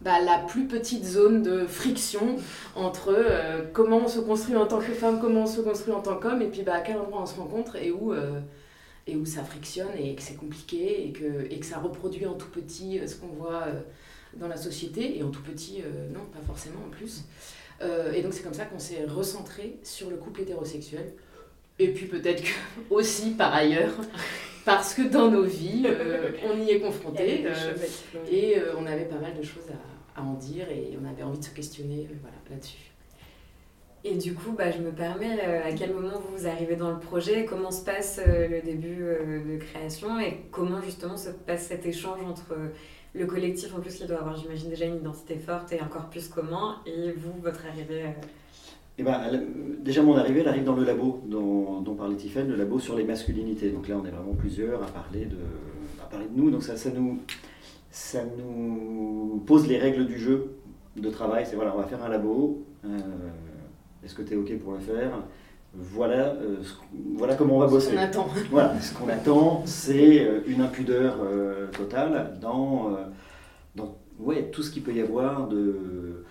bah, 0.00 0.20
la 0.22 0.38
plus 0.38 0.66
petite 0.66 1.04
zone 1.04 1.42
de 1.42 1.66
friction 1.66 2.36
entre 2.74 3.14
euh, 3.14 3.62
comment 3.72 3.98
on 3.98 4.08
se 4.08 4.20
construit 4.20 4.56
en 4.56 4.66
tant 4.66 4.78
que 4.78 4.92
femme, 4.92 5.20
comment 5.20 5.42
on 5.42 5.46
se 5.46 5.60
construit 5.60 5.92
en 5.92 6.00
tant 6.00 6.16
qu'homme, 6.16 6.40
et 6.40 6.48
puis 6.48 6.62
bah, 6.62 6.74
à 6.76 6.80
quel 6.80 6.96
endroit 6.96 7.22
on 7.22 7.26
se 7.26 7.34
rencontre 7.34 7.76
et 7.76 7.90
où, 7.90 8.14
euh, 8.14 8.40
et 9.06 9.16
où 9.16 9.26
ça 9.26 9.44
frictionne 9.44 9.92
et 9.98 10.14
que 10.14 10.22
c'est 10.22 10.36
compliqué 10.36 11.06
et 11.06 11.12
que, 11.12 11.46
et 11.50 11.58
que 11.58 11.66
ça 11.66 11.78
reproduit 11.78 12.26
en 12.26 12.34
tout 12.34 12.48
petit 12.48 13.00
ce 13.06 13.16
qu'on 13.16 13.28
voit 13.28 13.66
dans 14.34 14.48
la 14.48 14.56
société, 14.56 15.18
et 15.18 15.22
en 15.22 15.30
tout 15.30 15.42
petit, 15.42 15.82
non, 16.14 16.20
pas 16.32 16.40
forcément 16.46 16.80
en 16.86 16.90
plus. 16.90 17.24
Et 18.14 18.22
donc, 18.22 18.32
c'est 18.32 18.42
comme 18.42 18.54
ça 18.54 18.64
qu'on 18.64 18.78
s'est 18.78 19.04
recentré 19.04 19.78
sur 19.82 20.10
le 20.10 20.16
couple 20.16 20.42
hétérosexuel. 20.42 21.14
Et 21.78 21.88
puis 21.88 22.06
peut-être 22.06 22.42
que 22.42 22.50
aussi 22.90 23.30
par 23.30 23.54
ailleurs, 23.54 23.94
parce 24.64 24.94
que 24.94 25.02
dans 25.02 25.30
nos 25.30 25.44
vies, 25.44 25.84
euh, 25.86 26.30
on 26.44 26.60
y 26.60 26.70
est 26.70 26.80
confronté 26.80 27.44
euh, 27.46 27.74
et 28.30 28.58
euh, 28.58 28.74
on 28.78 28.86
avait 28.86 29.06
pas 29.06 29.18
mal 29.18 29.34
de 29.36 29.42
choses 29.42 29.68
à, 30.16 30.20
à, 30.20 30.24
en 30.24 30.34
dire 30.34 30.68
et 30.70 30.96
on 31.02 31.08
avait 31.08 31.22
envie 31.22 31.38
de 31.38 31.44
se 31.44 31.50
questionner 31.50 32.08
voilà, 32.20 32.36
là-dessus. 32.50 32.92
Et 34.04 34.16
du 34.16 34.34
coup, 34.34 34.50
bah, 34.50 34.72
je 34.72 34.78
me 34.78 34.90
permets, 34.90 35.40
à 35.40 35.70
quel 35.70 35.92
moment 35.94 36.20
vous 36.34 36.48
arrivez 36.48 36.74
dans 36.74 36.90
le 36.90 36.98
projet, 36.98 37.44
comment 37.44 37.70
se 37.70 37.84
passe 37.84 38.20
le 38.26 38.60
début 38.60 38.96
de 38.96 39.56
création? 39.58 40.18
Et 40.18 40.40
comment 40.50 40.82
justement 40.82 41.16
se 41.16 41.30
passe 41.30 41.66
cet 41.68 41.86
échange 41.86 42.20
entre 42.28 42.56
le 43.14 43.26
collectif 43.26 43.74
en 43.74 43.80
plus 43.80 43.94
qui 43.94 44.06
doit 44.06 44.18
avoir, 44.18 44.36
j'imagine, 44.36 44.70
déjà 44.70 44.86
une 44.86 44.96
identité 44.96 45.36
forte 45.36 45.72
et 45.72 45.80
un 45.80 45.86
corpus 45.86 46.28
commun 46.28 46.76
et 46.86 47.12
vous, 47.12 47.34
votre 47.42 47.66
arrivée 47.66 48.06
eh 48.98 49.02
ben, 49.02 49.20
déjà, 49.80 50.02
mon 50.02 50.16
arrivée, 50.16 50.40
elle 50.40 50.48
arrive 50.48 50.64
dans 50.64 50.76
le 50.76 50.84
labo 50.84 51.22
dont, 51.26 51.80
dont 51.80 51.94
parlait 51.94 52.16
Tiffany, 52.16 52.48
le 52.48 52.56
labo 52.56 52.78
sur 52.78 52.94
les 52.94 53.04
masculinités. 53.04 53.70
Donc 53.70 53.88
là, 53.88 53.96
on 54.00 54.04
est 54.04 54.10
vraiment 54.10 54.34
plusieurs 54.34 54.82
à 54.82 54.86
parler 54.86 55.24
de, 55.24 55.38
à 56.02 56.04
parler 56.10 56.26
de 56.26 56.38
nous. 56.38 56.50
Donc 56.50 56.62
ça, 56.62 56.76
ça, 56.76 56.90
nous, 56.90 57.18
ça 57.90 58.22
nous 58.36 59.42
pose 59.46 59.66
les 59.66 59.78
règles 59.78 60.06
du 60.06 60.18
jeu 60.18 60.56
de 60.96 61.08
travail. 61.08 61.46
C'est 61.48 61.56
voilà, 61.56 61.74
on 61.74 61.78
va 61.78 61.84
faire 61.84 62.04
un 62.04 62.08
labo. 62.10 62.66
Euh, 62.84 62.98
est-ce 64.04 64.14
que 64.14 64.22
tu 64.22 64.34
es 64.34 64.36
OK 64.36 64.58
pour 64.58 64.72
le 64.72 64.80
faire? 64.80 65.22
Voilà, 65.74 66.34
euh, 66.34 66.56
voilà 67.16 67.34
comment 67.34 67.56
on 67.56 67.60
va 67.60 67.66
bosser. 67.66 67.90
Ce 67.90 67.94
qu'on 67.94 68.00
attend. 68.00 68.28
Voilà, 68.50 68.80
ce 68.80 68.94
qu'on 68.94 69.08
attend, 69.08 69.62
c'est 69.66 70.24
euh, 70.24 70.40
une 70.46 70.60
impudeur 70.60 71.18
totale 71.72 72.38
dans, 72.40 72.96
dans 73.74 73.96
ouais, 74.18 74.50
tout 74.50 74.62
ce 74.62 74.70
qu'il 74.70 74.82
peut 74.82 74.92
y 74.92 75.00
avoir 75.00 75.48
de, 75.48 76.24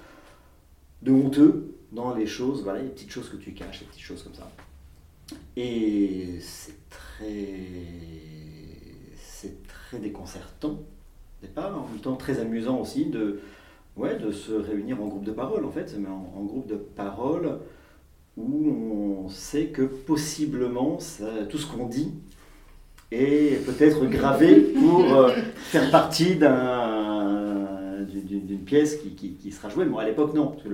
de 1.02 1.12
honteux 1.12 1.76
dans 1.92 2.14
les 2.14 2.28
choses, 2.28 2.64
voilà, 2.64 2.82
les 2.82 2.90
petites 2.90 3.12
choses 3.12 3.30
que 3.30 3.38
tu 3.38 3.52
caches, 3.54 3.82
les 3.82 3.88
petites 3.88 4.04
choses 4.04 4.24
comme 4.24 4.36
ça. 4.36 4.50
Et 5.56 6.40
c'est 6.40 6.90
très, 6.90 7.60
c'est 9.18 9.68
très 9.68 10.00
déconcertant 10.00 10.72
au 10.72 11.46
départ, 11.46 11.78
en 11.78 11.88
même 11.88 12.00
temps 12.00 12.16
très 12.16 12.40
amusant 12.40 12.80
aussi 12.80 13.06
de, 13.06 13.40
ouais, 13.98 14.18
de 14.18 14.32
se 14.32 14.52
réunir 14.52 15.02
en 15.02 15.08
groupe 15.08 15.24
de 15.24 15.32
parole 15.32 15.66
en 15.66 15.72
fait, 15.72 15.96
mais 15.98 16.10
en, 16.10 16.44
groupe 16.44 16.68
de 16.68 16.76
parole 16.76 17.60
où 18.42 19.26
on 19.26 19.30
sait 19.30 19.68
que 19.68 19.84
possiblement 19.84 20.98
tout 21.50 21.58
ce 21.58 21.68
qu'on 21.68 21.88
dit 21.88 22.12
est 23.12 23.66
peut-être 23.66 24.06
gravé 24.06 24.56
pour 24.56 25.14
euh, 25.14 25.32
faire 25.56 25.92
partie 25.92 26.36
d'un, 26.36 28.06
d'une, 28.08 28.60
pièce 28.60 28.98
qui, 28.98 29.52
sera 29.52 29.70
jouée. 29.70 29.86
Moi 29.86 30.04
à 30.04 30.06
l'époque 30.06 30.34
non, 30.34 30.48
parce 30.48 30.64
que 30.64 30.70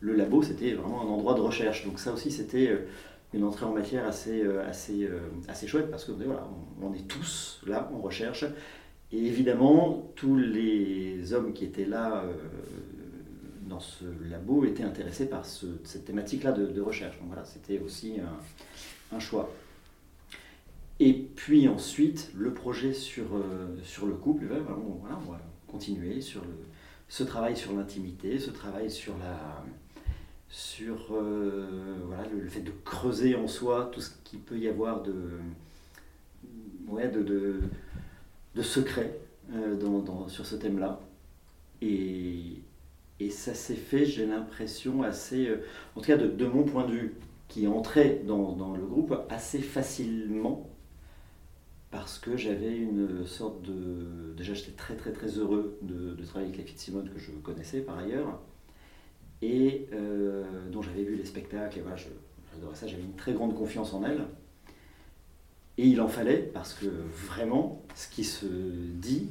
le, 0.00 0.14
labo, 0.14 0.42
c'était 0.42 0.72
vraiment 0.72 1.02
un 1.02 1.06
endroit 1.06 1.34
de 1.34 1.40
recherche. 1.40 1.86
Donc 1.86 1.98
ça 1.98 2.12
aussi, 2.12 2.30
c'était 2.30 2.68
euh, 2.68 2.86
une 3.32 3.44
entrée 3.44 3.64
en 3.64 3.72
matière 3.72 4.06
assez, 4.06 4.42
euh, 4.42 4.68
assez, 4.68 5.08
assez 5.48 5.66
chouette 5.66 5.90
parce 5.90 6.04
que 6.04 6.12
voilà, 6.12 6.46
on, 6.82 6.92
est 6.92 7.08
tous 7.08 7.60
là, 7.66 7.90
on 7.94 8.00
recherche. 8.00 8.44
Et 9.12 9.26
évidemment, 9.26 10.12
tous 10.16 10.36
les 10.36 11.32
hommes 11.32 11.52
qui 11.52 11.64
étaient 11.64 11.86
là 11.86 12.24
dans 13.70 13.80
ce 13.80 14.04
labo 14.28 14.64
étaient 14.64 14.82
intéressés 14.82 15.26
par 15.26 15.46
cette 15.46 16.04
thématique-là 16.04 16.52
de, 16.52 16.80
recherche. 16.80 17.18
Donc 17.18 17.28
voilà, 17.28 17.44
c'était 17.44 17.78
aussi 17.78 18.16
un, 19.12 19.18
choix. 19.20 19.50
Et 20.98 21.14
puis 21.14 21.68
ensuite, 21.68 22.30
le 22.34 22.52
projet 22.52 22.92
sur, 22.92 23.26
sur 23.82 24.06
le 24.06 24.14
couple, 24.14 24.46
voilà, 24.46 24.76
on 25.26 25.30
va 25.30 25.40
continuer 25.68 26.20
sur 26.20 26.42
le, 26.42 26.50
ce 27.08 27.22
travail 27.22 27.56
sur 27.56 27.72
l'intimité, 27.72 28.38
ce 28.38 28.50
travail 28.50 28.90
sur 28.90 29.16
la 29.18 29.64
sur 30.48 31.12
voilà, 31.12 32.24
le, 32.28 32.48
fait 32.48 32.60
de 32.60 32.72
creuser 32.84 33.36
en 33.36 33.46
soi 33.46 33.88
tout 33.92 34.00
ce 34.00 34.10
qu'il 34.24 34.40
peut 34.40 34.58
y 34.58 34.66
avoir 34.66 35.02
de, 35.02 35.14
ouais, 36.88 37.08
de, 37.08 37.22
de, 38.54 38.62
secret 38.62 39.16
dans, 39.48 40.28
sur 40.28 40.44
ce 40.44 40.56
thème-là. 40.56 41.00
Et, 41.82 42.60
et 43.20 43.28
ça 43.28 43.54
s'est 43.54 43.74
fait, 43.74 44.06
j'ai 44.06 44.26
l'impression, 44.26 45.02
assez, 45.02 45.46
euh, 45.46 45.62
en 45.94 46.00
tout 46.00 46.06
cas 46.06 46.16
de, 46.16 46.46
mon 46.46 46.64
point 46.64 46.86
de 46.86 46.92
vue, 46.92 47.14
qui 47.48 47.66
entrait 47.66 48.22
dans, 48.26 48.52
dans, 48.52 48.74
le 48.74 48.86
groupe 48.86 49.14
assez 49.28 49.60
facilement, 49.60 50.70
parce 51.90 52.18
que 52.18 52.36
j'avais 52.36 52.76
une 52.76 53.26
sorte 53.26 53.62
de... 53.62 54.32
Déjà, 54.36 54.54
j'étais 54.54 54.72
très 54.72 54.94
très 54.94 55.12
très 55.12 55.38
heureux 55.38 55.78
de, 55.82 56.16
travailler 56.24 56.52
avec 56.54 56.70
les 56.70 56.78
Simone 56.78 57.10
que 57.10 57.18
je 57.18 57.30
connaissais 57.32 57.80
par 57.80 57.98
ailleurs, 57.98 58.40
et 59.42 59.86
euh, 59.92 60.44
dont 60.70 60.80
j'avais 60.80 61.02
vu 61.02 61.16
les 61.16 61.24
spectacles, 61.24 61.78
et 61.78 61.82
voilà, 61.82 61.96
j'adorais 61.96 62.74
ça, 62.74 62.86
j'avais 62.86 63.02
une 63.02 63.16
très 63.16 63.32
grande 63.34 63.54
confiance 63.54 63.92
en 63.92 64.02
elle. 64.04 64.24
Et 65.76 65.86
il 65.86 66.00
en 66.00 66.08
fallait, 66.08 66.38
parce 66.38 66.74
que 66.74 66.86
vraiment, 67.26 67.82
ce 67.94 68.08
qui 68.08 68.24
se 68.24 68.46
dit, 68.46 69.30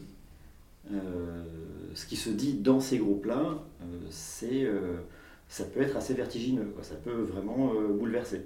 ce 1.93 2.05
qui 2.05 2.15
se 2.15 2.29
dit 2.29 2.53
dans 2.53 2.79
ces 2.79 2.97
groupes-là, 2.97 3.63
euh, 3.81 3.85
c'est, 4.09 4.63
euh, 4.63 4.97
ça 5.47 5.65
peut 5.65 5.81
être 5.81 5.97
assez 5.97 6.13
vertigineux, 6.13 6.71
quoi. 6.75 6.83
ça 6.83 6.95
peut 6.95 7.21
vraiment 7.21 7.73
bouleverser. 7.73 8.41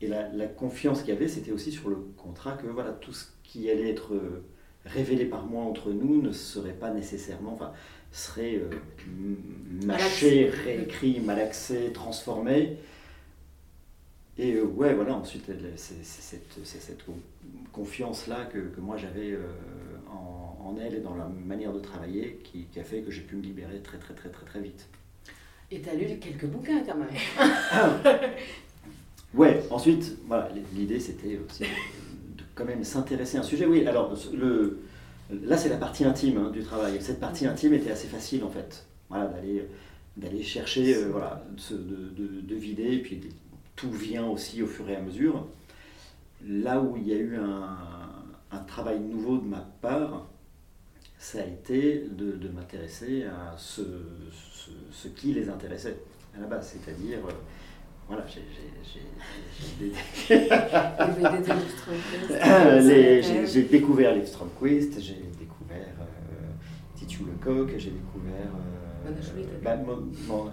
Et 0.00 0.06
la, 0.06 0.46
confiance 0.46 1.00
qu'il 1.00 1.12
y 1.12 1.16
avait, 1.16 1.28
c'était 1.28 1.50
aussi 1.50 1.72
sur 1.72 1.88
le 1.88 1.96
contrat 2.16 2.52
que 2.52 2.68
voilà, 2.68 2.92
tout 2.92 3.12
ce 3.12 3.26
qui 3.42 3.68
allait 3.68 3.90
être 3.90 4.12
révélé 4.84 5.24
par 5.24 5.44
moi 5.44 5.64
entre 5.64 5.90
nous 5.90 6.22
ne 6.22 6.30
serait 6.30 6.72
pas 6.72 6.92
nécessairement, 6.92 7.54
enfin, 7.54 7.72
serait 8.12 8.62
mâché, 9.84 10.50
réécrit, 10.50 11.18
malaxé, 11.18 11.92
transformé. 11.92 12.76
Et 14.38 14.60
ouais, 14.60 14.94
voilà, 14.94 15.16
ensuite, 15.16 15.50
c'est 15.74 16.04
cette, 16.04 16.64
cette 16.64 17.04
confiance-là 17.72 18.44
que, 18.44 18.58
que, 18.58 18.80
moi 18.80 18.96
j'avais 18.96 19.36
en 20.68 20.76
elle 20.78 20.94
et 20.94 21.00
dans 21.00 21.14
la 21.14 21.28
manière 21.28 21.72
de 21.72 21.80
travailler 21.80 22.40
qui, 22.44 22.66
a 22.78 22.84
fait 22.84 23.00
que 23.00 23.10
j'ai 23.10 23.22
pu 23.22 23.36
me 23.36 23.42
libérer 23.42 23.80
très 23.80 23.98
très 23.98 24.14
très 24.14 24.28
très 24.28 24.44
très 24.44 24.60
vite. 24.60 24.88
Et 25.70 25.80
tu 25.80 25.88
as 25.88 25.94
lu 25.94 26.18
quelques 26.18 26.46
bouquins 26.46 26.82
quand 26.84 26.96
même. 26.96 27.08
ouais, 29.34 29.62
ensuite, 29.70 30.16
voilà, 30.26 30.48
l'idée 30.74 31.00
c'était 31.00 31.38
aussi 31.38 31.62
de, 31.62 32.42
quand 32.54 32.64
même 32.64 32.84
s'intéresser 32.84 33.38
à 33.38 33.40
un 33.40 33.44
sujet. 33.44 33.66
Oui, 33.66 33.86
alors 33.86 34.14
le, 34.34 34.80
là 35.30 35.56
c'est 35.56 35.68
la 35.68 35.76
partie 35.76 36.04
intime 36.04 36.38
hein, 36.38 36.50
du 36.50 36.62
travail. 36.62 36.98
Cette 37.00 37.20
partie 37.20 37.46
intime 37.46 37.74
était 37.74 37.90
assez 37.90 38.08
facile 38.08 38.44
en 38.44 38.50
fait. 38.50 38.86
Voilà, 39.08 39.26
d'aller 39.26 39.66
d'aller 40.16 40.42
chercher, 40.42 40.96
euh, 40.96 41.10
voilà, 41.12 41.44
de, 41.70 41.76
de, 41.76 42.40
de, 42.40 42.54
vider, 42.56 42.94
et 42.94 43.02
puis 43.02 43.20
tout 43.76 43.92
vient 43.92 44.26
aussi 44.26 44.62
au 44.62 44.66
fur 44.66 44.88
et 44.90 44.96
à 44.96 45.00
mesure. 45.00 45.46
Là 46.44 46.80
où 46.80 46.96
il 46.96 47.06
y 47.06 47.12
a 47.12 47.16
eu 47.16 47.36
un, 47.36 47.78
un 48.50 48.58
travail 48.58 48.98
nouveau 48.98 49.38
de 49.38 49.46
ma 49.46 49.60
part, 49.80 50.26
ça 51.18 51.40
a 51.40 51.44
été 51.44 52.04
de, 52.10 52.48
m'intéresser 52.48 53.24
à 53.24 53.54
ce, 53.56 53.82
ce, 54.92 55.08
qui 55.08 55.32
les 55.34 55.48
intéressait 55.48 55.96
à 56.36 56.40
la 56.40 56.46
base, 56.46 56.72
c'est-à-dire, 56.72 57.18
euh, 57.26 57.32
voilà, 58.06 58.24
j'ai 58.26 58.42
découvert 63.64 64.14
les 64.14 64.24
Stromquist, 64.24 65.00
j'ai 65.00 65.24
découvert 65.38 65.96
euh, 66.00 66.52
Titu 66.94 67.24
Lecoq, 67.24 67.74
j'ai 67.76 67.90
découvert. 67.90 68.52
Euh, 69.06 69.10
bah, 69.62 69.76
Mona 69.76 70.52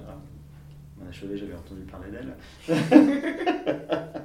Cholet, 1.11 1.37
j'avais 1.37 1.53
entendu 1.53 1.83
parler 1.83 2.09
d'elle. 2.11 2.35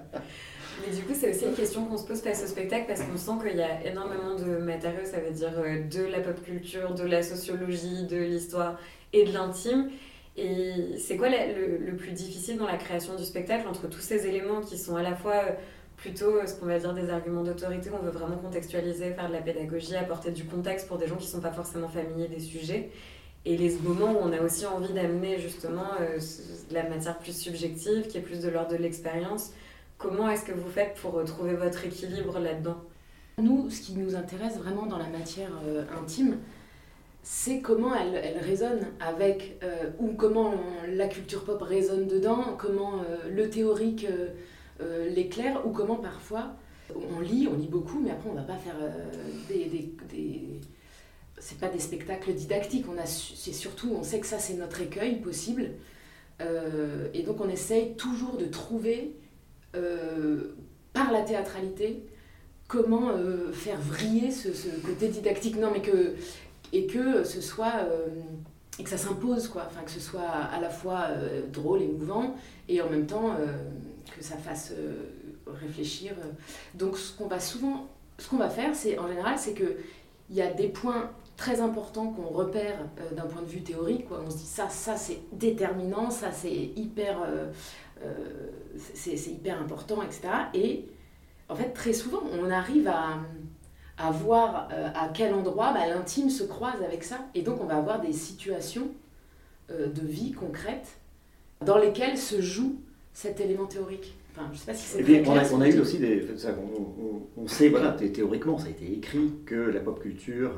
Mais 0.86 0.96
du 0.96 1.02
coup, 1.02 1.12
c'est 1.14 1.30
aussi 1.30 1.44
une 1.44 1.54
question 1.54 1.84
qu'on 1.84 1.98
se 1.98 2.06
pose 2.06 2.20
face 2.20 2.42
au 2.44 2.46
spectacle 2.46 2.84
parce 2.86 3.02
qu'on 3.02 3.16
sent 3.16 3.46
qu'il 3.46 3.58
y 3.58 3.62
a 3.62 3.84
énormément 3.84 4.34
de 4.34 4.56
matériaux, 4.58 5.04
ça 5.04 5.20
veut 5.20 5.32
dire 5.32 5.52
euh, 5.58 5.82
de 5.84 6.04
la 6.04 6.20
pop 6.20 6.42
culture, 6.42 6.94
de 6.94 7.04
la 7.04 7.22
sociologie, 7.22 8.06
de 8.06 8.16
l'histoire 8.16 8.78
et 9.12 9.24
de 9.24 9.32
l'intime. 9.32 9.90
Et 10.36 10.96
c'est 10.96 11.16
quoi 11.16 11.28
le, 11.28 11.94
plus 11.96 12.12
difficile 12.12 12.56
dans 12.56 12.66
la 12.66 12.76
création 12.76 13.16
du 13.16 13.24
spectacle 13.24 13.68
entre 13.68 13.88
tous 13.88 14.00
ces 14.00 14.26
éléments 14.26 14.60
qui 14.60 14.78
sont 14.78 14.96
à 14.96 15.02
la 15.02 15.14
fois 15.14 15.34
euh, 15.34 15.52
plutôt 15.96 16.36
euh, 16.36 16.46
ce 16.46 16.54
qu'on 16.54 16.66
va 16.66 16.78
dire 16.78 16.94
des 16.94 17.10
arguments 17.10 17.42
d'autorité, 17.42 17.90
on 17.92 18.02
veut 18.02 18.10
vraiment 18.10 18.36
contextualiser, 18.36 19.12
faire 19.12 19.28
de 19.28 19.34
la 19.34 19.42
pédagogie, 19.42 19.96
apporter 19.96 20.30
du 20.30 20.44
contexte 20.44 20.88
pour 20.88 20.98
des 20.98 21.08
gens 21.08 21.16
qui 21.16 21.26
ne 21.26 21.32
sont 21.32 21.40
pas 21.40 21.52
forcément 21.52 21.88
familiers 21.88 22.28
des 22.28 22.40
sujets. 22.40 22.90
Et 23.44 23.56
les 23.56 23.70
moments 23.78 24.12
où 24.12 24.18
on 24.22 24.32
a 24.32 24.40
aussi 24.40 24.66
envie 24.66 24.92
d'amener 24.92 25.38
justement 25.38 25.88
de 25.98 26.74
la 26.74 26.86
matière 26.86 27.18
plus 27.18 27.34
subjective, 27.34 28.06
qui 28.06 28.18
est 28.18 28.20
plus 28.20 28.40
de 28.40 28.50
l'ordre 28.50 28.72
de 28.72 28.76
l'expérience, 28.76 29.52
Comment 30.00 30.30
est-ce 30.30 30.46
que 30.46 30.52
vous 30.52 30.70
faites 30.70 30.94
pour 30.94 31.22
trouver 31.24 31.52
votre 31.52 31.84
équilibre 31.84 32.38
là-dedans? 32.38 32.78
Nous, 33.36 33.68
ce 33.68 33.82
qui 33.82 33.92
nous 33.92 34.16
intéresse 34.16 34.56
vraiment 34.56 34.86
dans 34.86 34.96
la 34.96 35.08
matière 35.08 35.50
euh, 35.66 35.84
intime, 36.02 36.38
c'est 37.22 37.60
comment 37.60 37.94
elle, 37.94 38.38
résonne 38.38 38.80
avec, 38.98 39.58
euh, 39.62 39.90
ou 39.98 40.14
comment 40.14 40.54
la 40.88 41.06
culture 41.06 41.44
pop 41.44 41.60
résonne 41.60 42.06
dedans, 42.06 42.56
comment 42.56 43.02
euh, 43.02 43.30
le 43.30 43.50
théorique 43.50 44.06
l'éclaire, 45.14 45.66
ou 45.66 45.70
comment 45.72 45.96
parfois 45.96 46.54
on 47.14 47.20
lit, 47.20 47.46
on 47.52 47.54
lit 47.54 47.68
beaucoup, 47.68 48.00
mais 48.00 48.10
après 48.10 48.30
on 48.30 48.34
va 48.34 48.40
pas 48.40 48.56
faire 48.56 48.76
des, 49.50 49.92
c'est 51.38 51.58
pas 51.58 51.68
des 51.68 51.78
spectacles 51.78 52.32
didactiques, 52.32 52.86
on 52.90 52.96
a, 52.96 53.04
c'est 53.04 53.52
surtout, 53.52 53.92
on 53.94 54.02
sait 54.02 54.20
que 54.20 54.26
ça 54.26 54.38
c'est 54.38 54.54
notre 54.54 54.80
écueil 54.80 55.20
possible, 55.20 55.72
et 57.12 57.22
donc 57.24 57.42
on 57.42 57.50
essaye 57.50 57.94
toujours 57.96 58.38
de 58.38 58.46
trouver 58.46 59.14
euh, 59.14 59.19
par 60.92 61.12
la 61.12 61.22
théâtralité, 61.22 62.04
comment 62.68 63.10
euh, 63.10 63.52
faire 63.52 63.78
vriller 63.80 64.30
ce, 64.30 64.48
côté 64.84 65.08
didactique. 65.08 65.56
Non, 65.56 65.70
mais 65.72 65.82
que, 65.82 66.14
et 66.72 66.86
que 66.86 67.24
ce 67.24 67.40
soit. 67.40 67.74
Euh, 67.84 68.08
et 68.78 68.84
que 68.84 68.88
ça 68.88 68.96
s'impose, 68.96 69.48
quoi. 69.48 69.64
Enfin, 69.66 69.82
que 69.82 69.90
ce 69.90 70.00
soit 70.00 70.22
à 70.22 70.58
la 70.58 70.70
fois 70.70 71.08
drôle, 71.52 71.82
émouvant, 71.82 72.34
et 72.66 72.80
en 72.80 72.88
même 72.88 73.04
temps 73.04 73.36
que 74.16 74.24
ça 74.24 74.36
fasse 74.38 74.72
réfléchir. 75.46 76.14
Donc, 76.74 76.96
ce 76.96 77.14
qu'on 77.14 77.26
va 77.26 77.40
souvent. 77.40 77.88
Ce 78.16 78.28
qu'on 78.28 78.38
va 78.38 78.48
faire, 78.48 78.74
c'est 78.74 78.98
en 78.98 79.06
général, 79.08 79.38
c'est 79.38 79.52
qu'il 79.52 79.76
y 80.30 80.40
a 80.40 80.50
des 80.50 80.68
points 80.68 81.10
très 81.40 81.62
importants 81.62 82.08
qu'on 82.08 82.28
repère 82.28 82.78
d'un 83.16 83.24
point 83.24 83.40
de 83.40 83.46
vue 83.46 83.62
théorique. 83.62 84.06
Quoi. 84.06 84.22
On 84.26 84.30
se 84.30 84.36
dit 84.36 84.44
ça, 84.46 84.68
ça 84.68 84.94
c'est 84.96 85.20
déterminant, 85.32 86.10
ça 86.10 86.32
c'est 86.32 86.52
hyper 86.52 87.22
euh, 87.22 87.46
c'est 88.94 89.30
hyper 89.30 89.60
important, 89.60 90.02
etc. 90.02 90.28
Et 90.54 90.84
en 91.48 91.54
fait, 91.54 91.70
très 91.70 91.92
souvent, 91.92 92.22
on 92.32 92.50
arrive 92.50 92.88
à, 92.88 93.18
à 93.98 94.10
voir 94.10 94.68
euh, 94.72 94.88
à 94.94 95.10
quel 95.12 95.34
endroit 95.34 95.72
bah, 95.72 95.86
l'intime 95.88 96.30
se 96.30 96.44
croise 96.44 96.82
avec 96.84 97.04
ça. 97.04 97.18
Et 97.34 97.42
donc, 97.42 97.60
on 97.60 97.66
va 97.66 97.76
avoir 97.76 98.00
des 98.00 98.12
situations 98.12 98.88
euh, 99.70 99.88
de 99.88 100.06
vie 100.06 100.32
concrètes 100.32 100.98
dans 101.64 101.76
lesquelles 101.76 102.16
se 102.16 102.40
joue 102.40 102.76
cet 103.12 103.40
élément 103.40 103.66
théorique. 103.66 104.14
Enfin, 104.32 104.48
je 104.52 104.58
sais 104.58 104.66
pas 104.66 104.74
si 104.74 104.86
c'est 104.86 105.02
très 105.02 105.28
on, 105.28 105.36
a, 105.36 105.52
on 105.52 105.60
a 105.60 105.68
eu 105.68 105.80
aussi 105.80 105.98
des. 105.98 106.24
on, 107.36 107.48
sait, 107.48 107.68
voilà, 107.68 107.92
théoriquement, 107.92 108.58
ça 108.58 108.68
a 108.68 108.70
été 108.70 108.92
écrit 108.92 109.32
que 109.44 109.56
la 109.56 109.80
pop 109.80 110.00
culture 110.00 110.52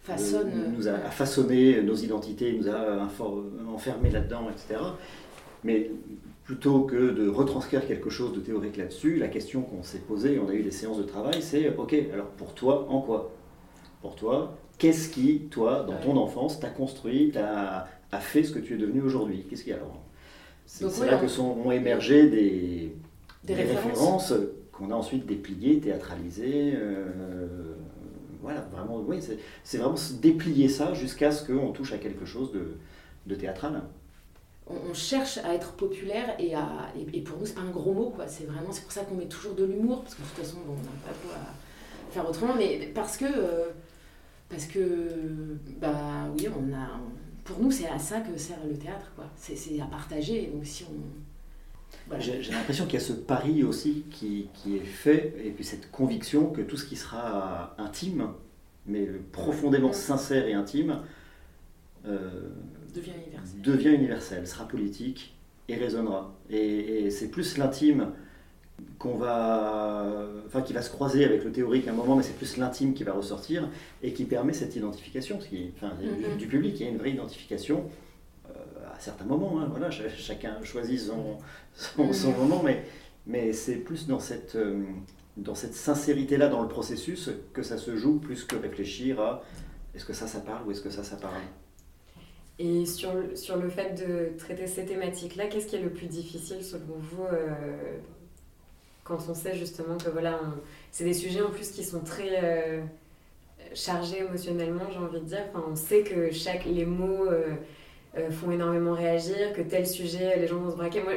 Façonne, 0.00 0.72
nous 0.74 0.86
a, 0.86 0.92
a, 0.92 1.10
façonné 1.10 1.82
nos 1.82 1.96
identités, 1.96 2.52
nous 2.52 2.68
a 2.68 3.08
enfermés 3.68 4.10
là-dedans, 4.10 4.48
etc. 4.48 4.80
Mais 5.64 5.90
plutôt 6.48 6.80
que 6.84 7.10
de 7.10 7.28
retranscrire 7.28 7.86
quelque 7.86 8.08
chose 8.08 8.32
de 8.32 8.40
théorique 8.40 8.78
là-dessus, 8.78 9.16
la 9.18 9.28
question 9.28 9.60
qu'on 9.60 9.82
s'est 9.82 9.98
posée, 9.98 10.40
on 10.42 10.48
a 10.48 10.54
eu 10.54 10.62
des 10.62 10.70
séances 10.70 10.96
de 10.96 11.02
travail, 11.02 11.42
c'est 11.42 11.76
ok, 11.76 11.94
alors 12.10 12.28
pour 12.28 12.54
toi, 12.54 12.86
en 12.88 13.02
quoi? 13.02 13.34
Pour 14.00 14.16
toi, 14.16 14.56
qu'est-ce 14.78 15.10
qui, 15.10 15.40
toi, 15.50 15.84
dans 15.86 15.98
ton 15.98 16.16
enfance, 16.16 16.58
t'a 16.58 16.70
construit, 16.70 17.32
t'a 17.32 17.86
a 18.10 18.18
fait 18.18 18.44
ce 18.44 18.52
que 18.52 18.60
tu 18.60 18.76
es 18.76 18.76
devenu 18.78 19.02
aujourd'hui? 19.02 19.44
Qu'est-ce 19.50 19.62
qui 19.62 19.74
alors? 19.74 20.00
C'est 20.64 21.04
là 21.04 21.18
que 21.18 21.28
sont, 21.28 21.54
ont 21.66 21.70
émergé 21.70 22.30
des, 22.30 22.96
des, 23.44 23.54
références, 23.54 24.32
qu'on 24.72 24.90
a 24.90 24.94
ensuite 24.94 25.26
dépliées, 25.26 25.80
théâtralisées. 25.80 26.72
Euh, 26.76 27.74
voilà, 28.40 28.66
vraiment, 28.72 29.04
oui, 29.06 29.18
c'est 29.64 29.76
vraiment 29.76 29.96
déplier 30.22 30.70
ça 30.70 30.94
jusqu'à 30.94 31.30
ce 31.30 31.46
qu'on 31.46 31.72
touche 31.72 31.92
à 31.92 31.98
quelque 31.98 32.24
chose 32.24 32.52
de, 32.52 32.78
de 33.26 33.34
théâtral 33.34 33.82
on, 34.68 34.94
cherche 34.94 35.38
à 35.38 35.54
être 35.54 35.72
populaire 35.72 36.34
et, 36.38 36.54
à, 36.54 36.68
et, 37.12 37.20
pour 37.22 37.38
nous 37.38 37.46
c'est 37.46 37.54
pas 37.54 37.62
un 37.62 37.70
gros 37.70 37.92
mot 37.92 38.10
quoi 38.10 38.28
c'est 38.28 38.44
vraiment 38.44 38.70
c'est 38.70 38.82
pour 38.82 38.92
ça 38.92 39.02
qu'on 39.02 39.14
met 39.14 39.26
toujours 39.26 39.54
de 39.54 39.64
l'humour 39.64 40.02
parce 40.02 40.14
que 40.14 40.22
de 40.22 40.26
toute 40.26 40.44
façon 40.44 40.58
on 40.66 40.72
n'a 40.72 40.90
pas 41.06 41.14
quoi 41.22 41.36
faire 42.10 42.28
autrement 42.28 42.54
mais 42.56 42.90
parce 42.94 43.16
que 43.16 43.24
euh, 43.24 43.68
parce 44.48 44.66
que 44.66 44.80
bah 45.80 46.28
oui 46.36 46.48
on 46.48 46.74
a 46.74 47.00
pour 47.48 47.60
nous, 47.60 47.70
c'est 47.70 47.88
à 47.88 47.98
ça 47.98 48.20
que 48.20 48.36
sert 48.38 48.58
le 48.68 48.76
théâtre, 48.76 49.10
quoi. 49.16 49.24
C'est 49.36 49.80
à 49.80 49.86
partager. 49.86 50.50
Donc 50.52 50.66
si 50.66 50.84
on. 50.84 52.18
J'ai 52.20 52.52
l'impression 52.52 52.84
qu'il 52.84 52.94
y 52.94 53.02
a 53.02 53.04
ce 53.04 53.14
pari 53.14 53.64
aussi 53.64 54.04
qui, 54.10 54.48
qui, 54.52 54.76
est 54.76 54.84
fait, 54.84 55.34
et 55.42 55.50
puis 55.50 55.64
cette 55.64 55.90
conviction 55.90 56.50
que 56.50 56.60
tout 56.60 56.76
ce 56.76 56.84
qui 56.84 56.96
sera 56.96 57.74
intime, 57.78 58.28
mais 58.86 59.06
profondément 59.32 59.92
sincère 59.92 60.46
et 60.46 60.52
intime, 60.52 61.00
devient 62.94 63.12
universel. 63.26 63.62
devient 63.62 63.94
universel, 63.94 64.46
sera 64.46 64.66
politique 64.66 65.34
et 65.68 65.76
résonnera. 65.76 66.34
Et, 66.50 67.10
c'est 67.10 67.28
plus 67.28 67.58
l'intime 67.58 68.12
qu'on 68.98 69.16
va, 69.16 70.28
enfin, 70.46 70.62
qui 70.62 70.72
va 70.72 70.82
se 70.82 70.90
croiser 70.90 71.24
avec 71.24 71.44
le 71.44 71.52
théorique 71.52 71.88
à 71.88 71.90
un 71.90 71.94
moment, 71.94 72.16
mais 72.16 72.22
c'est 72.22 72.36
plus 72.36 72.56
l'intime 72.56 72.94
qui 72.94 73.04
va 73.04 73.12
ressortir 73.12 73.68
et 74.02 74.12
qui 74.12 74.24
permet 74.24 74.52
cette 74.52 74.76
identification, 74.76 75.38
qui, 75.38 75.72
enfin, 75.76 75.92
mm-hmm. 76.00 76.36
du, 76.36 76.46
public. 76.46 76.78
Il 76.80 76.84
y 76.84 76.88
a 76.88 76.90
une 76.90 76.98
vraie 76.98 77.10
identification 77.10 77.90
euh, 78.48 78.52
à 78.94 78.98
certains 79.00 79.24
moments. 79.24 79.60
Hein, 79.60 79.66
voilà, 79.70 79.90
chacun 79.90 80.62
choisit 80.62 81.00
son, 81.00 81.38
son, 81.74 82.04
mm-hmm. 82.04 82.36
moment, 82.36 82.62
mais, 82.64 82.84
mais 83.26 83.52
c'est 83.52 83.76
plus 83.76 84.06
dans 84.06 84.20
cette, 84.20 84.56
euh, 84.56 84.82
dans 85.36 85.54
cette 85.54 85.74
sincérité-là 85.74 86.48
dans 86.48 86.62
le 86.62 86.68
processus 86.68 87.30
que 87.52 87.62
ça 87.62 87.78
se 87.78 87.96
joue, 87.96 88.18
plus 88.18 88.44
que 88.44 88.56
réfléchir 88.56 89.20
à 89.20 89.42
est-ce 89.94 90.04
que 90.04 90.12
ça, 90.12 90.26
ça 90.26 90.40
parle 90.40 90.66
ou 90.66 90.70
est-ce 90.70 90.82
que 90.82 90.90
ça, 90.90 91.02
ça 91.02 91.16
parle. 91.16 91.34
Et 92.58 92.86
sur, 92.86 93.12
sur 93.34 93.56
le 93.56 93.68
fait 93.68 93.94
de 93.94 94.36
traiter 94.36 94.66
ces 94.66 94.84
thématiques-là, 94.84 95.46
qu'est-ce 95.46 95.68
qui 95.68 95.76
est 95.76 95.82
le 95.82 95.90
plus 95.90 96.06
difficile 96.06 96.64
selon 96.64 96.96
vous 96.98 97.22
euh, 97.24 97.96
quand 99.04 99.18
on 99.28 99.34
sait 99.34 99.54
justement 99.54 99.96
que 99.96 100.10
voilà, 100.10 100.40
c'est 100.90 101.04
des 101.04 101.14
sujets 101.14 101.40
en 101.40 101.50
plus 101.50 101.70
qui 101.70 101.84
sont 101.84 102.00
très 102.00 102.42
euh, 102.42 102.82
chargés 103.74 104.18
émotionnellement, 104.18 104.90
j'ai 104.90 104.98
envie 104.98 105.20
de 105.20 105.24
dire. 105.26 105.44
Enfin, 105.54 105.64
on 105.70 105.76
sait 105.76 106.02
que 106.02 106.32
chaque, 106.32 106.64
les 106.64 106.84
mots 106.84 107.26
euh, 107.30 107.54
font 108.30 108.50
énormément 108.50 108.92
réagir, 108.92 109.52
que 109.54 109.62
tel 109.62 109.86
sujet, 109.86 110.36
les 110.36 110.48
gens 110.48 110.58
vont 110.58 110.72
se 110.72 110.76
braquer. 110.76 111.00
Moi, 111.00 111.12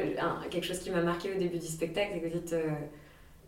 quelque 0.48 0.64
chose 0.64 0.78
qui 0.78 0.90
m'a 0.90 1.02
marqué 1.02 1.34
au 1.34 1.38
début 1.38 1.58
du 1.58 1.66
spectacle, 1.66 2.12
c'est 2.14 2.20
que 2.20 2.26
vous 2.28 2.38
dites 2.38 2.54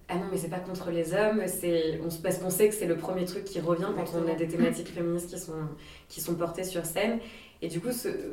ah 0.09 0.17
non 0.17 0.27
mais 0.31 0.37
c'est 0.37 0.51
pas 0.51 0.59
contre 0.59 0.91
les 0.91 1.15
hommes 1.15 1.43
c'est 1.47 1.99
on 2.05 2.09
parce 2.23 2.37
qu'on 2.37 2.51
sait 2.51 2.69
que 2.69 2.75
c'est 2.75 2.87
le 2.87 2.97
premier 2.97 3.25
truc 3.25 3.45
qui 3.45 3.59
revient 3.59 3.89
quand 3.97 4.05
on 4.15 4.31
a 4.31 4.35
des 4.35 4.47
thématiques 4.47 4.89
féministes 4.89 5.31
qui 5.31 5.39
sont 5.39 5.55
qui 6.11 6.21
sont 6.21 6.35
portées 6.35 6.65
sur 6.65 6.85
scène 6.85 7.21
et 7.65 7.69
du 7.69 7.81
coup, 7.81 7.89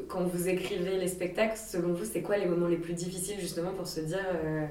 quand 0.09 0.23
vous 0.23 0.49
écrivez 0.49 0.97
les 0.97 1.07
spectacles, 1.07 1.55
selon 1.55 1.93
vous, 1.93 2.03
c'est 2.03 2.21
quoi 2.21 2.35
les 2.37 2.45
moments 2.45 2.67
les 2.67 2.75
plus 2.75 2.91
difficiles 2.93 3.39
justement 3.39 3.71
pour 3.71 3.87
se 3.87 4.01
dire 4.01 4.25
euh, 4.43 4.65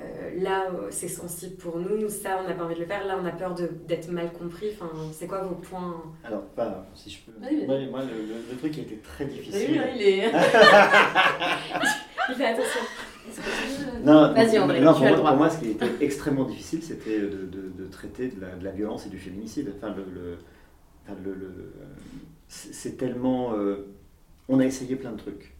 euh, 0.00 0.04
là, 0.40 0.68
c'est 0.88 1.08
sensible 1.08 1.56
pour 1.56 1.78
nous, 1.78 2.08
ça, 2.08 2.40
on 2.42 2.48
n'a 2.48 2.54
pas 2.54 2.64
envie 2.64 2.76
de 2.76 2.80
le 2.80 2.86
faire, 2.86 3.06
là, 3.06 3.18
on 3.22 3.26
a 3.26 3.30
peur 3.30 3.54
d'être 3.86 4.10
mal 4.10 4.32
compris. 4.32 4.68
Enfin, 4.72 4.90
c'est 5.12 5.26
quoi 5.26 5.42
vos 5.42 5.56
points 5.56 6.02
Alors, 6.24 6.44
pas, 6.44 6.86
si 6.94 7.10
je 7.10 7.18
peux. 7.30 7.32
moi, 7.90 8.00
le, 8.04 8.56
truc 8.56 8.72
qui 8.72 8.80
a 8.80 8.84
été 8.84 8.96
très 8.96 9.26
difficile. 9.26 9.68
Oui, 9.70 9.80
il 9.96 10.02
est. 10.02 10.32
il 12.30 12.34
fait 12.36 12.46
attention. 12.46 12.80
Non, 14.02 14.32
Vas-y 14.32 14.58
André, 14.58 14.80
non, 14.80 14.94
pour, 14.94 15.02
moi, 15.02 15.12
pour, 15.14 15.36
moi, 15.36 15.50
ce 15.50 15.58
qui 15.58 15.72
été 15.72 15.84
extrêmement 16.00 16.44
difficile, 16.44 16.82
c'était 16.82 17.18
de, 17.18 17.26
de, 17.26 17.70
de, 17.76 17.86
traiter 17.90 18.28
de 18.28 18.40
la, 18.40 18.54
de 18.54 18.64
la, 18.64 18.70
violence 18.70 19.04
et 19.04 19.10
du 19.10 19.18
féminicide. 19.18 19.74
Enfin, 19.76 19.94
le, 19.94 20.04
le, 20.04 20.38
le 21.24 21.72
c'est 22.48 22.96
tellement. 22.96 23.54
Euh, 23.54 23.86
on 24.48 24.58
a 24.58 24.64
essayé 24.64 24.96
plein 24.96 25.12
de 25.12 25.18
trucs. 25.18 25.54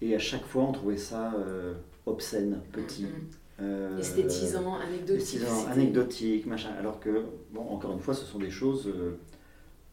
Et 0.00 0.14
à 0.14 0.18
chaque 0.18 0.44
fois, 0.44 0.62
on 0.62 0.72
trouvait 0.72 0.96
ça 0.96 1.34
euh, 1.34 1.74
obscène, 2.06 2.60
petit. 2.72 3.04
Mm-hmm. 3.04 3.36
Euh, 3.60 3.98
Esthétisant, 3.98 4.76
anecdotique. 4.76 5.40
anecdotique, 5.70 6.46
machin. 6.46 6.70
Alors 6.78 7.00
que, 7.00 7.24
bon, 7.52 7.68
encore 7.68 7.92
une 7.92 8.00
fois, 8.00 8.14
ce 8.14 8.24
sont 8.24 8.38
des 8.38 8.50
choses 8.50 8.92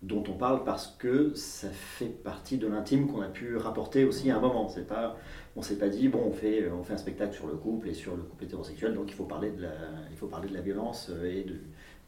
dont 0.02 0.24
on 0.30 0.34
parle 0.34 0.64
parce 0.64 0.96
que 0.98 1.34
ça 1.36 1.70
fait 1.70 2.06
partie 2.06 2.58
de 2.58 2.68
l'intime 2.68 3.08
qu'on 3.08 3.22
a 3.22 3.28
pu 3.28 3.58
rapporter 3.58 4.06
aussi 4.06 4.32
à 4.32 4.38
un 4.38 4.40
moment. 4.40 4.70
C'est 4.70 4.88
pas, 4.88 5.18
on 5.56 5.62
s'est 5.62 5.78
pas 5.78 5.90
dit 5.90 6.08
bon, 6.08 6.24
on 6.26 6.32
fait, 6.32 6.70
on 6.72 6.84
fait 6.84 6.94
un 6.94 6.98
spectacle 6.98 7.36
sur 7.36 7.48
le 7.48 7.56
couple 7.56 7.90
et 7.90 7.94
sur 7.94 8.16
le 8.16 8.24
couple 8.24 8.46
hétérosexuel, 8.46 8.94
donc 8.94 9.10
il 9.10 9.14
faut 9.14 9.26
parler 9.26 9.52
de 9.52 9.64
la, 9.64 9.74
il 10.10 10.18
faut 10.18 10.28
parler 10.28 10.48
de 10.48 10.54
la 10.54 10.62
violence 10.62 11.12
et 11.26 11.44
de, 11.44 11.56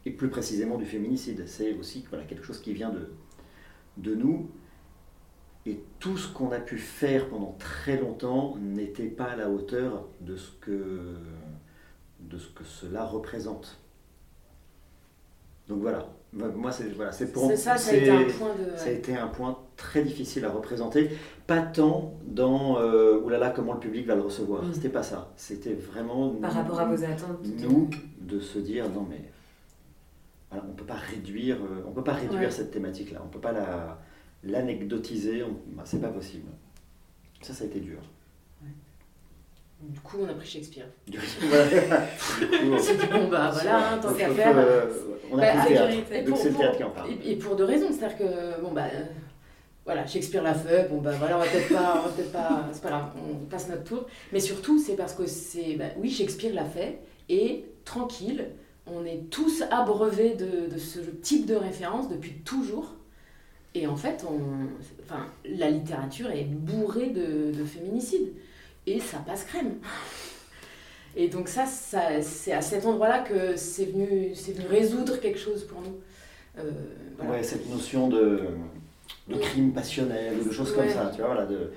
et 0.04 0.10
plus 0.10 0.28
précisément 0.28 0.76
du 0.76 0.84
féminicide. 0.84 1.44
C'est 1.46 1.74
aussi 1.74 2.04
voilà 2.08 2.24
quelque 2.24 2.44
chose 2.44 2.60
qui 2.60 2.72
vient 2.72 2.90
de, 2.90 3.10
de 3.96 4.14
nous. 4.14 4.50
Et 5.64 5.80
tout 6.00 6.16
ce 6.16 6.32
qu'on 6.32 6.50
a 6.50 6.58
pu 6.58 6.76
faire 6.78 7.28
pendant 7.28 7.54
très 7.58 7.96
longtemps 7.96 8.56
n'était 8.56 9.06
pas 9.06 9.26
à 9.26 9.36
la 9.36 9.48
hauteur 9.48 10.08
de 10.20 10.36
ce 10.36 10.50
que, 10.60 11.14
de 12.20 12.38
ce 12.38 12.48
que 12.48 12.64
cela 12.64 13.04
représente. 13.04 13.78
Donc 15.68 15.80
voilà, 15.80 16.08
moi 16.32 16.72
c'est 16.72 16.88
voilà, 16.90 17.12
c'est 17.12 17.32
pour 17.32 17.50
ça, 17.52 17.76
ça 17.76 17.92
a 17.92 17.94
été 17.94 18.10
un 18.10 18.24
point 18.24 18.54
de... 18.56 18.76
ça 18.76 18.86
a 18.86 18.90
été 18.90 19.16
un 19.16 19.28
point 19.28 19.58
très 19.76 20.02
difficile 20.02 20.44
à 20.44 20.50
représenter, 20.50 21.10
pas 21.46 21.62
tant 21.62 22.14
dans 22.26 22.78
euh, 22.80 23.20
oulala 23.20 23.50
comment 23.50 23.74
le 23.74 23.78
public 23.78 24.06
va 24.06 24.16
le 24.16 24.22
recevoir, 24.22 24.64
mm. 24.64 24.74
c'était 24.74 24.88
pas 24.88 25.04
ça, 25.04 25.32
c'était 25.36 25.74
vraiment 25.74 26.30
par 26.30 26.52
rapport 26.52 26.80
à 26.80 26.86
vos 26.86 27.04
attentes 27.04 27.46
nous 27.60 27.88
de 28.20 28.40
se 28.40 28.58
dire 28.58 28.90
non 28.90 29.06
mais 29.08 29.22
on 30.68 30.72
peut 30.72 30.84
pas 30.84 30.94
réduire, 30.94 31.56
euh, 31.56 31.84
on 31.86 31.92
peut 31.92 32.04
pas 32.04 32.14
réduire 32.14 32.52
cette 32.52 32.70
thématique-là. 32.70 33.20
On 33.24 33.28
peut 33.28 33.40
pas 33.40 33.52
la, 33.52 33.98
l'anecdotiser. 34.44 35.44
Bah, 35.68 35.82
c'est 35.84 36.00
pas 36.00 36.08
possible. 36.08 36.48
Ça, 37.40 37.52
ça 37.52 37.64
a 37.64 37.66
été 37.66 37.80
dur. 37.80 37.98
Du 39.80 39.98
coup, 40.00 40.18
on 40.20 40.28
a 40.28 40.34
pris 40.34 40.46
Shakespeare. 40.48 40.86
Du 41.06 41.18
coup, 41.18 41.24
dit, 42.40 43.06
bon, 43.10 43.28
bah 43.28 43.50
voilà, 43.52 43.92
hein, 43.92 43.98
tant 43.98 44.14
qu'à 44.14 44.30
faire. 44.30 44.56
Euh, 44.56 44.86
on 45.30 45.38
a 45.38 45.40
bah, 45.40 45.64
pris 45.64 45.74
théâtre. 45.74 46.12
Et 46.12 46.22
pour, 46.22 46.38
c'est 46.38 46.50
le 46.50 46.56
théâtre 46.56 46.76
qui 46.76 46.84
en 46.84 46.90
parle. 46.90 47.10
Et, 47.24 47.36
pour 47.36 47.56
deux 47.56 47.64
raisons. 47.64 47.88
C'est-à-dire 47.90 48.18
que, 48.18 48.60
bon, 48.60 48.72
bah. 48.72 48.84
voilà, 49.84 50.06
Shakespeare 50.06 50.42
l'a 50.42 50.54
fait, 50.54 50.88
bon 50.88 51.00
bah 51.00 51.12
voilà, 51.18 51.36
on 51.36 51.40
va 51.40 51.46
peut-être 51.46 51.74
pas, 51.74 52.04
peut 52.16 52.22
pas, 52.24 52.68
c'est 52.72 52.82
pas 52.82 52.88
grave, 52.90 53.10
on 53.28 53.46
passe 53.46 53.68
notre 53.68 53.84
tour. 53.84 54.06
Mais 54.32 54.38
surtout, 54.38 54.78
c'est 54.78 54.94
parce 54.94 55.14
que 55.14 55.26
c'est, 55.26 55.74
bah, 55.74 55.86
oui, 55.96 56.10
Shakespeare 56.10 56.54
l'a 56.54 56.64
fait, 56.64 57.00
et 57.28 57.64
tranquille, 57.84 58.46
on 58.86 59.04
est 59.04 59.30
tous 59.30 59.62
abreuvés 59.70 60.34
de, 60.34 60.76
ce 60.78 60.98
type 61.00 61.46
de 61.46 61.54
référence 61.54 62.08
depuis 62.08 62.32
toujours. 62.44 62.94
Et 63.74 63.86
en 63.86 63.96
fait, 63.96 64.24
on, 64.28 64.40
enfin, 65.04 65.26
la 65.44 65.70
littérature 65.70 66.30
est 66.30 66.44
bourrée 66.44 67.10
de, 67.10 67.52
de 67.56 67.64
féminicide. 67.64 68.32
Et 68.86 68.98
ça 69.00 69.18
passe 69.18 69.44
crème. 69.44 69.76
Et 71.14 71.28
donc 71.28 71.48
ça, 71.48 71.66
c'est 71.66 72.52
à 72.52 72.62
cet 72.62 72.84
endroit-là 72.84 73.20
que 73.20 73.56
c'est 73.56 73.84
venu, 73.86 74.32
venu 74.32 74.66
résoudre 74.66 75.20
quelque 75.20 75.38
chose 75.38 75.64
pour 75.64 75.80
nous. 75.80 76.00
Euh, 76.58 76.70
Ouais, 77.24 77.42
cette 77.42 77.68
notion 77.70 78.08
de, 78.08 78.40
de 79.28 79.36
crime 79.36 79.72
passionnel 79.72 80.40
ou 80.40 80.48
de 80.48 80.52
choses 80.52 80.74
comme 80.74 80.88
ça, 80.88 81.10
tu 81.14 81.20
vois, 81.20 81.34
voilà, 81.34 81.46
de, 81.46 81.70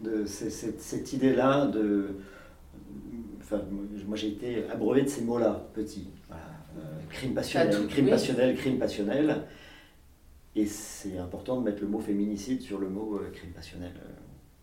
de 0.00 0.24
cette, 0.24 0.80
cette 0.80 1.12
idée-là 1.12 1.66
de... 1.66 2.06
Enfin, 3.40 3.62
moi 4.06 4.16
j'ai 4.16 4.28
été 4.28 4.64
abreuvé 4.70 5.02
de 5.02 5.08
ces 5.08 5.22
mots-là, 5.22 5.66
petit. 5.74 6.06
Voilà 6.28 6.51
crime 7.10 7.34
passionnel, 7.34 7.86
crime 7.86 8.08
passionnel, 8.08 8.56
crime 8.56 8.78
passionnel. 8.78 9.44
Et 10.54 10.66
c'est 10.66 11.18
important 11.18 11.58
de 11.60 11.64
mettre 11.64 11.80
le 11.80 11.88
mot 11.88 12.00
féminicide 12.00 12.60
sur 12.60 12.78
le 12.78 12.88
mot 12.88 13.16
euh, 13.16 13.30
crime 13.32 13.52
passionnel. 13.52 13.92
Euh, 13.96 14.08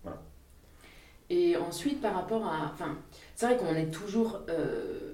voilà. 0.04 0.22
Et 1.30 1.58
ensuite, 1.58 2.02
par 2.02 2.13
rapport 2.13 2.45
à. 2.45 2.72
Enfin, 2.74 2.98
c'est 3.36 3.48
vrai 3.48 3.58
qu'on 3.58 3.76
est 3.76 3.91
toujours 3.91 4.41
euh, 4.50 5.13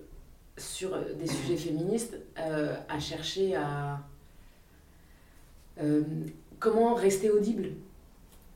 sur 0.58 0.98
des 1.18 1.28
sujets 1.28 1.58
féministes 1.58 2.18
à 2.36 3.00
chercher 3.00 3.56
à. 3.56 4.00
comment 6.60 6.94
rester 6.94 7.30
audible 7.30 7.70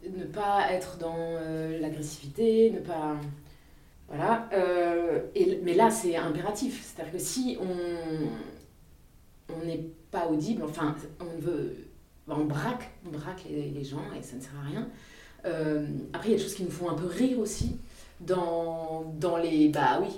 Ne 0.04 0.26
pas 0.26 0.72
être 0.72 0.98
dans 0.98 1.38
l'agressivité, 1.80 2.72
ne 2.72 2.80
pas. 2.80 3.18
Voilà. 4.10 4.50
et, 5.36 5.60
mais 5.64 5.76
là, 5.76 5.92
c'est 5.92 6.16
impératif. 6.16 6.84
C'est-à-dire 6.84 7.14
que 7.14 7.20
si 7.20 7.60
on 7.62 7.68
n'est 9.66 9.86
pas 10.12 10.28
audible, 10.28 10.64
enfin, 10.64 10.96
on 11.20 11.40
veut, 11.40 11.76
on 12.28 12.46
braque, 12.46 12.90
on 13.06 13.10
braque 13.10 13.44
les, 13.50 13.84
gens 13.84 14.02
et 14.18 14.24
ça 14.24 14.36
ne 14.36 14.42
sert 14.42 14.54
à 14.64 14.68
rien. 14.68 14.88
Euh, 15.46 15.86
après, 16.14 16.30
il 16.30 16.32
y 16.32 16.34
a 16.36 16.38
des 16.38 16.44
choses 16.44 16.56
qui 16.56 16.64
nous 16.64 16.72
font 16.72 16.90
un 16.90 16.96
peu 16.96 17.06
rire 17.06 17.40
aussi 17.40 17.78
dans, 18.20 19.14
dans 19.18 19.38
les, 19.38 19.70
bah 19.70 20.00
oui, 20.02 20.10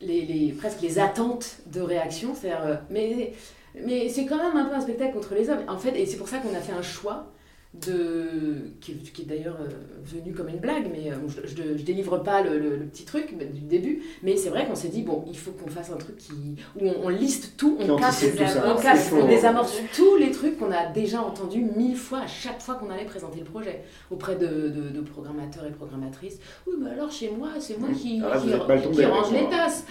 les, 0.00 0.24
les 0.24 0.52
presque 0.52 0.80
les 0.80 0.98
attentes 0.98 1.58
de 1.66 1.80
réaction. 1.80 2.34
C'est-à-dire, 2.34 2.64
euh, 2.64 2.76
mais, 2.90 3.32
mais 3.74 4.08
c'est 4.08 4.26
quand 4.26 4.38
même 4.38 4.56
un 4.56 4.66
peu 4.66 4.74
un 4.74 4.80
spectacle 4.80 5.14
contre 5.14 5.34
les 5.34 5.50
hommes. 5.50 5.64
En 5.68 5.78
fait, 5.78 5.98
et 5.98 6.06
c'est 6.06 6.16
pour 6.16 6.28
ça 6.28 6.38
qu'on 6.38 6.54
a 6.54 6.60
fait 6.60 6.72
un 6.72 6.82
choix 6.82 7.32
de, 7.74 8.70
qui, 8.80 8.92
est 8.92 9.24
d'ailleurs 9.24 9.56
euh, 9.60 9.68
venu 10.04 10.32
comme 10.32 10.48
une 10.48 10.58
blague, 10.58 10.88
mais 10.92 11.10
euh, 11.10 11.16
je, 11.28 11.76
je, 11.76 11.82
délivre 11.82 12.18
pas 12.18 12.40
le, 12.42 12.86
petit 12.92 13.04
truc 13.04 13.36
du 13.36 13.60
début, 13.62 14.02
mais 14.22 14.36
c'est 14.36 14.48
vrai 14.48 14.66
qu'on 14.66 14.76
s'est 14.76 14.88
dit, 14.88 15.02
bon, 15.02 15.24
il 15.28 15.36
faut 15.36 15.50
qu'on 15.50 15.68
fasse 15.68 15.90
un 15.90 15.96
truc 15.96 16.16
qui, 16.16 16.32
où 16.80 16.88
on, 17.02 17.08
liste 17.08 17.56
tout, 17.56 17.76
on 17.80 17.96
casse, 17.96 18.24
on, 18.64 18.80
casse 18.80 19.12
on 19.12 19.26
désamorce 19.26 19.76
tous 19.94 20.16
les 20.16 20.30
trucs 20.30 20.58
qu'on 20.58 20.70
a 20.70 20.86
déjà 20.86 21.20
entendus 21.20 21.64
mille 21.76 21.96
fois 21.96 22.20
à 22.20 22.26
chaque 22.26 22.60
fois 22.62 22.76
qu'on 22.76 22.90
allait 22.90 23.04
présenter 23.04 23.40
le 23.40 23.44
projet 23.44 23.82
auprès 24.10 24.36
de, 24.36 24.46
de, 24.94 25.00
programmateurs 25.00 25.66
et 25.66 25.70
programmatrices. 25.70 26.38
Oui, 26.66 26.74
mais 26.80 26.90
alors 26.90 27.10
chez 27.10 27.30
moi, 27.30 27.48
c'est 27.58 27.78
moi 27.78 27.88
qui, 27.90 28.22
ah, 28.24 28.38
qui, 28.38 29.04
range 29.04 29.32
les 29.32 29.48
tasses. 29.48 29.84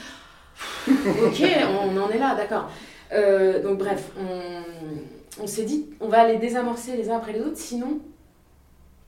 ok, 0.87 1.43
on 1.85 1.97
en 1.97 2.09
est 2.09 2.17
là, 2.17 2.35
d'accord. 2.35 2.69
Euh, 3.11 3.61
donc 3.61 3.77
bref, 3.77 4.11
on 4.17 4.63
on 5.41 5.47
s'est 5.47 5.65
dit, 5.65 5.89
on 5.99 6.07
va 6.07 6.27
les 6.27 6.37
désamorcer 6.37 6.95
les 6.95 7.09
uns 7.09 7.17
après 7.17 7.33
les 7.33 7.41
autres, 7.41 7.57
sinon 7.57 7.99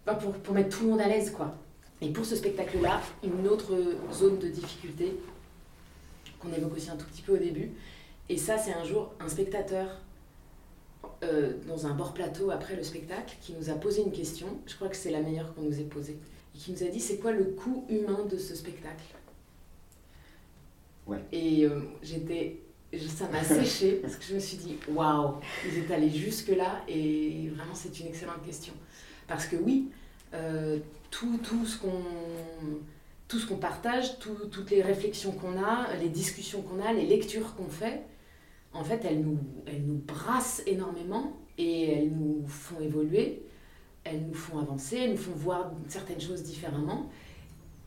bah, 0.06 0.16
pour, 0.16 0.34
pour 0.34 0.54
mettre 0.54 0.78
tout 0.78 0.84
le 0.86 0.92
monde 0.92 1.02
à 1.02 1.08
l'aise, 1.08 1.32
quoi. 1.32 1.56
Et 2.02 2.10
pour 2.10 2.26
ce 2.26 2.36
spectacle-là, 2.36 3.02
une 3.24 3.48
autre 3.48 3.74
zone 4.12 4.38
de 4.38 4.48
difficulté 4.48 5.18
qu'on 6.40 6.52
évoque 6.52 6.76
aussi 6.76 6.90
un 6.90 6.98
tout 6.98 7.06
petit 7.06 7.22
peu 7.22 7.34
au 7.34 7.38
début. 7.38 7.72
Et 8.30 8.38
ça, 8.38 8.58
c'est 8.58 8.74
un 8.74 8.84
jour 8.84 9.14
un 9.20 9.30
spectateur 9.30 10.02
euh, 11.24 11.54
dans 11.68 11.88
un 11.88 11.94
bord 11.94 12.14
plateau 12.14 12.52
après 12.52 12.76
le 12.76 12.84
spectacle 12.84 13.36
qui 13.42 13.54
nous 13.54 13.70
a 13.70 13.74
posé 13.74 14.02
une 14.02 14.12
question. 14.12 14.48
Je 14.66 14.76
crois 14.76 14.90
que 14.90 14.96
c'est 14.96 15.12
la 15.12 15.22
meilleure 15.22 15.54
qu'on 15.54 15.62
nous 15.62 15.80
ait 15.80 15.84
posée. 15.84 16.18
Et 16.54 16.58
qui 16.58 16.72
nous 16.72 16.84
a 16.84 16.88
dit 16.88 17.00
c'est 17.00 17.18
quoi 17.18 17.32
le 17.32 17.46
coût 17.46 17.86
humain 17.90 18.26
de 18.30 18.38
ce 18.38 18.56
spectacle? 18.56 19.04
Ouais. 21.08 21.24
Et 21.32 21.66
euh, 21.66 21.82
j'étais. 22.02 22.60
Ça 23.00 23.28
m'a 23.30 23.44
séché 23.44 23.94
parce 24.02 24.16
que 24.16 24.24
je 24.26 24.36
me 24.36 24.40
suis 24.40 24.58
dit 24.58 24.78
waouh, 24.90 25.36
ils 25.68 25.80
étaient 25.80 25.94
allés 25.96 26.10
jusque-là 26.10 26.84
et 26.88 27.50
vraiment 27.56 27.74
c'est 27.76 28.00
une 28.00 28.08
excellente 28.08 28.44
question. 28.46 28.74
Parce 29.28 29.46
que 29.48 29.56
oui, 29.56 29.90
euh, 30.34 30.80
tout, 31.12 31.38
tout 31.44 31.66
ce 31.66 31.78
qu'on 31.80 32.04
tout 33.28 33.40
ce 33.40 33.48
qu'on 33.48 33.58
partage, 33.58 34.20
tout- 34.20 34.46
toutes 34.52 34.70
les 34.70 34.84
réflexions 34.84 35.32
qu'on 35.32 35.58
a, 35.62 35.88
les 36.00 36.10
discussions 36.10 36.62
qu'on 36.62 36.80
a, 36.84 36.94
les 36.94 37.08
lectures 37.08 37.56
qu'on 37.56 37.68
fait, 37.70 38.02
en 38.72 38.84
fait, 38.84 39.04
elles 39.04 39.22
nous, 39.22 39.40
elles 39.66 39.82
nous 39.82 39.98
brassent 40.06 40.62
énormément 40.68 41.36
et 41.58 41.92
elles 41.94 42.12
nous 42.12 42.46
font 42.48 42.80
évoluer, 42.82 43.42
elles 44.04 44.22
nous 44.28 44.36
font 44.36 44.60
avancer, 44.60 44.98
elles 44.98 45.12
nous 45.12 45.18
font 45.18 45.32
voir 45.32 45.72
certaines 45.88 46.22
choses 46.22 46.44
différemment. 46.44 47.10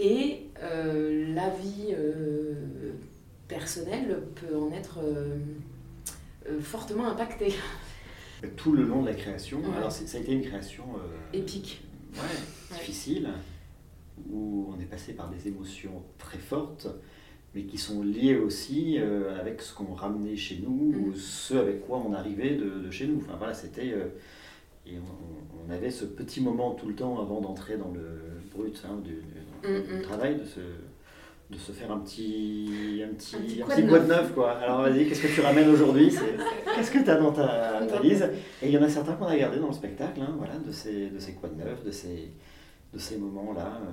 Et 0.00 0.46
euh, 0.60 1.32
la 1.34 1.50
vie 1.50 1.92
euh, 1.92 2.54
personnelle 3.48 4.22
peut 4.37 4.56
en 4.56 4.70
être 4.72 4.98
euh, 5.02 5.38
euh, 6.48 6.61
fortement 6.61 7.06
impactée. 7.08 7.54
Tout 8.56 8.72
le 8.72 8.84
long 8.84 9.02
de 9.02 9.08
la 9.08 9.14
création, 9.14 9.58
Ouais. 9.58 9.76
alors 9.76 9.90
ça 9.90 10.16
a 10.16 10.20
été 10.20 10.32
une 10.32 10.42
création 10.42 10.84
euh, 10.96 11.37
Épique. 11.37 11.82
ouais, 12.14 12.76
difficile, 12.78 13.30
où 14.30 14.72
on 14.76 14.80
est 14.80 14.84
passé 14.87 15.12
par 15.14 15.28
des 15.30 15.48
émotions 15.48 16.02
très 16.18 16.38
fortes, 16.38 16.87
mais 17.54 17.64
qui 17.64 17.78
sont 17.78 18.02
liées 18.02 18.37
aussi 18.37 18.98
euh, 18.98 19.38
avec 19.40 19.61
ce 19.62 19.74
qu'on 19.74 19.94
ramenait 19.94 20.37
chez 20.37 20.61
nous, 20.64 20.92
Mm. 20.92 21.04
ou 21.08 21.14
ce 21.14 21.54
avec 21.54 21.87
quoi 21.87 21.98
on 21.98 22.12
arrivait 22.12 22.54
de, 22.56 22.68
de 22.80 22.90
chez 22.90 23.06
nous. 23.08 23.18
Enfin 23.24 23.37
voilà, 23.38 23.54
c'était. 23.54 23.92
euh, 23.92 24.06
et 24.87 24.92
on, 24.98 25.66
on 25.68 25.70
avait 25.72 25.90
ce 25.90 26.04
petit 26.06 26.40
moment 26.40 26.72
tout 26.74 26.87
le 26.88 26.94
temps 26.94 27.20
avant 27.20 27.40
d'entrer 27.42 27.76
dans 27.76 27.90
le 27.90 28.20
brut 28.54 28.80
hein, 28.88 28.98
du, 29.04 29.14
du- 29.14 29.68
Mm, 29.68 29.82
du 29.87 29.94
mm. 29.98 30.02
travail, 30.02 30.37
de 30.38 30.44
se, 30.44 30.61
de 31.50 31.56
se 31.56 31.72
faire 31.72 31.90
un 31.90 31.98
petit, 32.00 33.02
un 33.04 33.14
petit, 33.14 33.37
Un 33.37 33.40
petit 33.40 33.62
un 33.62 33.64
quoi 33.64 33.74
petit 33.74 33.82
de 33.84 33.88
quoi 33.88 33.98
de 34.00 34.06
neuf. 34.06 34.22
neuf. 34.22 34.34
Quoi. 34.34 34.50
Alors 34.52 34.82
vas-y, 34.82 35.08
qu'est-ce 35.08 35.22
que 35.22 35.28
tu 35.34 35.40
ramènes 35.40 35.68
aujourd'hui 35.70 36.11
C'est- 36.12 36.37
Qu'est-ce 36.74 36.90
que 36.90 36.98
tu 36.98 37.11
as 37.11 37.16
dans 37.16 37.32
ta 37.32 37.80
valise 37.87 38.22
Et 38.62 38.66
il 38.66 38.70
y 38.70 38.78
en 38.78 38.82
a 38.82 38.88
certains 38.88 39.14
qu'on 39.14 39.26
a 39.26 39.37
gardés 39.37 39.58
dans 39.58 39.68
le 39.68 39.72
spectacle, 39.72 40.20
hein, 40.20 40.34
voilà, 40.37 40.56
de 40.58 40.70
ces, 40.70 41.08
de 41.08 41.18
ces 41.18 41.32
quoi 41.32 41.48
de 41.48 41.54
neuf, 41.54 41.82
de 41.84 41.90
ces, 41.90 42.30
de 42.92 42.98
ces 42.98 43.16
moments-là. 43.16 43.78
euh. 43.82 43.90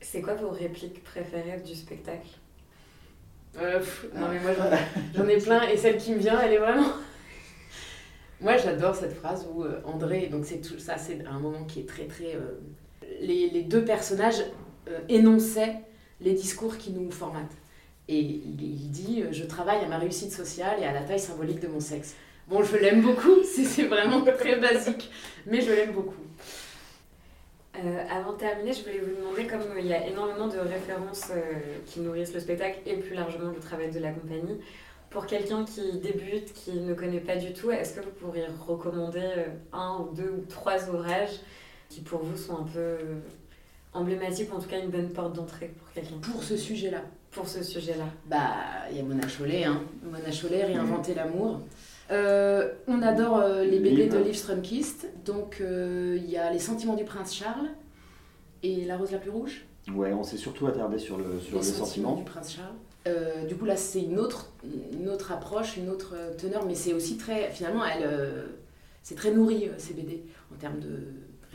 C'est 0.00 0.20
quoi 0.20 0.34
vos 0.34 0.50
répliques 0.50 1.02
préférées 1.02 1.60
du 1.64 1.74
spectacle? 1.74 2.28
Euh, 3.58 3.78
pff, 3.78 4.06
non 4.14 4.28
mais 4.30 4.40
moi 4.40 4.50
j'en- 5.14 5.28
ai 5.28 5.38
plein 5.38 5.62
et 5.68 5.76
celle 5.76 5.96
qui 5.96 6.12
me 6.12 6.18
vient 6.18 6.40
elle 6.40 6.52
est 6.54 6.58
vraiment... 6.58 6.88
Moi 8.40 8.56
j'adore 8.58 8.94
cette 8.96 9.14
phrase 9.14 9.46
où 9.54 9.62
euh, 9.62 9.80
André, 9.84 10.26
donc 10.26 10.44
c'est 10.44 10.60
tout, 10.60 10.78
ça 10.78 10.98
c'est 10.98 11.24
un 11.24 11.38
moment 11.38 11.64
qui 11.64 11.80
est 11.80 11.88
très 11.88 12.04
très... 12.06 12.34
euh, 12.34 12.58
les, 13.20 13.48
les 13.48 13.62
deux 13.62 13.84
personnages 13.84 14.42
euh, 14.88 14.98
énonçaient 15.08 15.76
les 16.20 16.32
discours 16.32 16.76
qui 16.78 16.90
nous 16.90 17.10
formatent. 17.10 17.56
Et 18.08 18.18
il, 18.18 18.90
dit 18.90 19.22
euh, 19.22 19.32
Je 19.32 19.44
travaille 19.44 19.82
à 19.82 19.88
ma 19.88 19.98
réussite 19.98 20.32
sociale 20.32 20.76
et 20.80 20.84
à 20.84 20.92
la 20.92 21.00
taille 21.00 21.20
symbolique 21.20 21.60
de 21.60 21.68
mon 21.68 21.80
sexe. 21.80 22.14
Bon, 22.48 22.62
je 22.62 22.76
l'aime 22.76 23.00
beaucoup, 23.00 23.42
c'est 23.44 23.84
vraiment 23.84 24.22
très 24.22 24.56
basique, 24.56 25.10
mais 25.46 25.60
je 25.62 25.72
l'aime 25.72 25.92
beaucoup. 25.92 26.14
Euh, 27.76 28.04
avant 28.08 28.34
de 28.34 28.38
terminer, 28.38 28.72
je 28.72 28.82
voulais 28.82 29.00
vous 29.00 29.16
demander, 29.20 29.46
comme 29.46 29.62
il 29.78 29.86
y 29.86 29.94
a 29.94 30.06
énormément 30.06 30.46
de 30.46 30.58
références 30.58 31.30
euh, 31.32 31.40
qui 31.86 32.00
nourrissent 32.00 32.34
le 32.34 32.40
spectacle 32.40 32.78
et 32.86 32.96
plus 32.96 33.14
largement 33.14 33.50
le 33.50 33.58
travail 33.58 33.90
de 33.90 33.98
la 33.98 34.12
compagnie, 34.12 34.60
pour 35.10 35.26
quelqu'un 35.26 35.64
qui 35.64 35.98
débute, 35.98 36.52
qui 36.52 36.72
ne 36.72 36.92
connaît 36.92 37.20
pas 37.20 37.36
du 37.36 37.52
tout, 37.52 37.70
est-ce 37.70 37.94
que 37.94 38.04
vous 38.04 38.10
pourriez 38.10 38.46
recommander 38.66 39.46
un 39.72 40.00
ou 40.00 40.14
deux 40.14 40.30
ou 40.38 40.44
trois 40.48 40.88
ouvrages 40.90 41.40
qui 41.88 42.00
pour 42.00 42.22
vous 42.22 42.36
sont 42.36 42.58
un 42.58 42.64
peu 42.64 42.96
emblématiques 43.94 44.52
ou 44.52 44.56
en 44.56 44.60
tout 44.60 44.68
cas 44.68 44.78
une 44.80 44.90
bonne 44.90 45.08
porte 45.10 45.34
d'entrée 45.34 45.72
pour 45.78 45.90
quelqu'un 45.92 46.16
Pour 46.20 46.42
ce 46.42 46.56
sujet-là. 46.56 47.02
pour 47.30 47.48
ce 47.48 47.62
sujet-là 47.62 48.04
Bah, 48.26 48.52
il 48.90 48.96
y 48.96 49.00
a 49.00 49.02
Mona 49.02 49.26
Chollet, 49.28 49.64
hein. 49.64 49.80
Mona 50.04 50.30
Chollet, 50.32 50.64
Réinventer 50.64 51.14
l'amour. 51.14 51.60
Euh, 52.10 52.72
on 52.86 53.00
adore 53.02 53.38
euh, 53.38 53.64
les 53.64 53.78
BD 53.78 54.08
de 54.08 54.18
Liv 54.18 54.34
Strömquist. 54.34 55.06
Donc, 55.24 55.58
euh, 55.60 56.18
il 56.22 56.28
y 56.30 56.36
a 56.36 56.52
Les 56.52 56.58
sentiments 56.58 56.94
du 56.96 57.04
prince 57.04 57.34
Charles 57.34 57.68
et 58.62 58.84
La 58.84 58.96
rose 58.98 59.12
la 59.12 59.18
plus 59.18 59.30
rouge. 59.30 59.64
Ouais, 59.94 60.12
on 60.12 60.22
s'est 60.22 60.36
surtout 60.36 60.66
attardé 60.66 60.98
sur 60.98 61.16
le, 61.18 61.40
sur 61.40 61.52
les 61.52 61.58
le 61.58 61.62
sentiments 61.62 61.86
sentiment. 61.86 62.14
du 62.16 62.24
prince 62.24 62.54
Charles. 62.56 62.74
Euh, 63.06 63.44
du 63.46 63.54
coup, 63.54 63.64
là, 63.66 63.76
c'est 63.76 64.00
une 64.02 64.18
autre, 64.18 64.50
une 64.92 65.08
autre 65.10 65.30
approche, 65.32 65.76
une 65.76 65.90
autre 65.90 66.14
teneur, 66.38 66.64
mais 66.66 66.74
c'est 66.74 66.94
aussi 66.94 67.16
très. 67.18 67.50
Finalement, 67.50 67.84
elle, 67.84 68.02
euh, 68.06 68.46
c'est 69.02 69.14
très 69.14 69.30
nourri, 69.30 69.68
ces 69.76 69.92
BD, 69.92 70.22
en 70.54 70.56
termes 70.58 70.80
de 70.80 71.00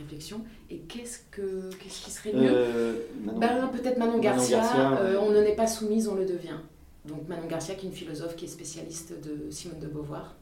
réflexion. 0.02 0.42
Et 0.70 0.78
qu'est-ce, 0.80 1.18
que, 1.30 1.70
qu'est-ce 1.78 2.04
qui 2.04 2.10
serait 2.10 2.32
mieux 2.32 2.50
Euh, 2.52 2.94
Manon- 3.24 3.38
Ben, 3.38 3.68
peut-être 3.68 3.98
Manon 3.98 4.12
Manon 4.12 4.22
Garcia, 4.22 4.98
euh, 5.00 5.18
on 5.20 5.30
ne 5.30 5.40
n'est 5.42 5.54
pas 5.56 5.66
soumise, 5.66 6.08
on 6.08 6.14
le 6.14 6.24
devient. 6.24 6.58
Donc 7.06 7.26
Manon 7.28 7.46
Garcia, 7.48 7.74
qui 7.74 7.86
est 7.86 7.88
une 7.90 7.94
philosophe 7.94 8.36
qui 8.36 8.44
est 8.44 8.48
spécialiste 8.48 9.14
de 9.22 9.50
Simone 9.50 9.78
de 9.80 9.86
Beauvoir 9.86 10.36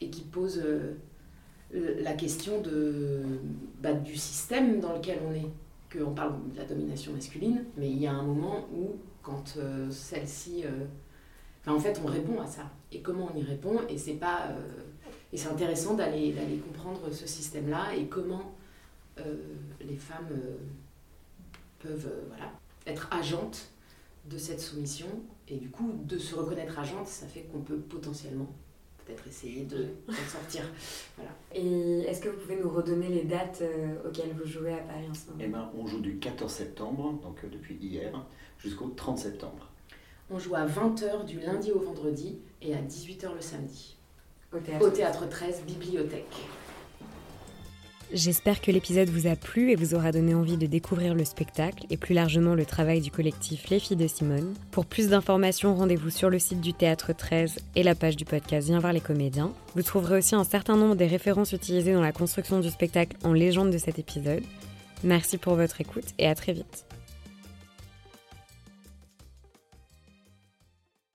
et 0.00 0.08
qui 0.10 0.22
pose 0.22 0.62
euh, 0.64 0.94
le- 1.72 2.02
la 2.02 2.12
question 2.14 2.60
de, 2.60 3.22
bah, 3.82 3.92
du 3.92 4.16
système 4.16 4.80
dans 4.80 4.92
lequel 4.94 5.18
on 5.28 5.34
est. 5.34 5.46
Que 5.88 6.00
on 6.02 6.14
parle 6.14 6.32
de 6.52 6.58
la 6.58 6.64
domination 6.64 7.12
masculine, 7.12 7.64
mais 7.76 7.88
il 7.88 7.98
y 8.02 8.08
a 8.08 8.12
un 8.12 8.24
moment 8.24 8.66
où, 8.74 8.96
quand 9.22 9.54
euh, 9.56 9.88
celle-ci. 9.90 10.62
euh, 10.64 10.68
enfin, 11.62 11.76
en 11.76 11.78
fait, 11.80 12.00
on 12.04 12.08
répond 12.08 12.40
à 12.40 12.46
ça. 12.46 12.62
Et 12.90 13.00
comment 13.00 13.28
on 13.32 13.38
y 13.38 13.44
répond 13.44 13.80
Et 13.88 13.96
c'est 13.96 14.14
pas. 14.14 14.48
euh, 14.50 14.82
et 15.32 15.36
c'est 15.36 15.48
intéressant 15.48 15.94
d'aller, 15.94 16.34
comprendre 16.66 17.00
ce 17.12 17.26
système-là 17.28 17.94
et 17.96 18.06
comment 18.06 18.42
euh, 18.42 18.55
les 19.80 19.96
femmes 19.96 20.28
euh, 20.30 20.56
peuvent 21.80 22.06
euh, 22.06 22.24
voilà, 22.28 22.52
être 22.86 23.08
agentes 23.12 23.68
de 24.28 24.38
cette 24.38 24.60
soumission. 24.60 25.06
Et 25.48 25.56
du 25.56 25.70
coup, 25.70 25.92
de 26.04 26.18
se 26.18 26.34
reconnaître 26.34 26.78
agente, 26.78 27.06
ça 27.06 27.26
fait 27.26 27.42
qu'on 27.42 27.60
peut 27.60 27.78
potentiellement 27.78 28.48
peut-être 29.04 29.26
essayer 29.28 29.64
de 29.64 29.86
d'en 30.08 30.14
sortir. 30.28 30.62
Et 31.54 32.00
est-ce 32.00 32.20
que 32.20 32.28
vous 32.28 32.38
pouvez 32.38 32.56
nous 32.56 32.68
redonner 32.68 33.08
les 33.08 33.22
dates 33.22 33.62
euh, 33.62 33.94
auxquelles 34.06 34.32
vous 34.32 34.46
jouez 34.46 34.72
à 34.72 34.78
Paris 34.78 35.06
en 35.08 35.14
ce 35.14 35.26
moment? 35.30 35.40
Eh 35.40 35.48
ben, 35.48 35.70
on 35.78 35.86
joue 35.86 36.00
du 36.00 36.18
14 36.18 36.52
septembre, 36.52 37.12
donc 37.22 37.44
euh, 37.44 37.48
depuis 37.48 37.76
hier, 37.76 38.12
jusqu'au 38.58 38.88
30 38.88 39.18
septembre. 39.18 39.70
On 40.28 40.40
joue 40.40 40.56
à 40.56 40.66
20h 40.66 41.24
du 41.24 41.38
lundi 41.38 41.70
au 41.70 41.78
vendredi 41.78 42.38
et 42.60 42.74
à 42.74 42.78
18h 42.82 43.32
le 43.32 43.40
samedi. 43.40 43.96
au 44.52 44.58
théâtre 44.58 44.84
Au 44.84 44.90
théâtre 44.90 45.28
13, 45.28 45.62
bibliothèque. 45.64 46.34
J'espère 48.12 48.60
que 48.60 48.70
l'épisode 48.70 49.08
vous 49.08 49.26
a 49.26 49.34
plu 49.34 49.72
et 49.72 49.74
vous 49.74 49.94
aura 49.94 50.12
donné 50.12 50.32
envie 50.32 50.56
de 50.56 50.66
découvrir 50.66 51.12
le 51.12 51.24
spectacle 51.24 51.84
et 51.90 51.96
plus 51.96 52.14
largement 52.14 52.54
le 52.54 52.64
travail 52.64 53.00
du 53.00 53.10
collectif 53.10 53.68
Les 53.68 53.80
Filles 53.80 53.96
de 53.96 54.06
Simone. 54.06 54.54
Pour 54.70 54.86
plus 54.86 55.08
d'informations, 55.08 55.74
rendez-vous 55.74 56.10
sur 56.10 56.30
le 56.30 56.38
site 56.38 56.60
du 56.60 56.72
Théâtre 56.72 57.12
13 57.12 57.58
et 57.74 57.82
la 57.82 57.96
page 57.96 58.16
du 58.16 58.24
podcast 58.24 58.68
Viens 58.68 58.78
voir 58.78 58.92
les 58.92 59.00
comédiens. 59.00 59.52
Vous 59.74 59.82
trouverez 59.82 60.18
aussi 60.18 60.36
un 60.36 60.44
certain 60.44 60.76
nombre 60.76 60.94
des 60.94 61.08
références 61.08 61.52
utilisées 61.52 61.94
dans 61.94 62.00
la 62.00 62.12
construction 62.12 62.60
du 62.60 62.70
spectacle 62.70 63.16
en 63.24 63.32
légende 63.32 63.72
de 63.72 63.78
cet 63.78 63.98
épisode. 63.98 64.44
Merci 65.02 65.36
pour 65.36 65.56
votre 65.56 65.80
écoute 65.80 66.06
et 66.18 66.28
à 66.28 66.36
très 66.36 66.52
vite. 66.52 66.86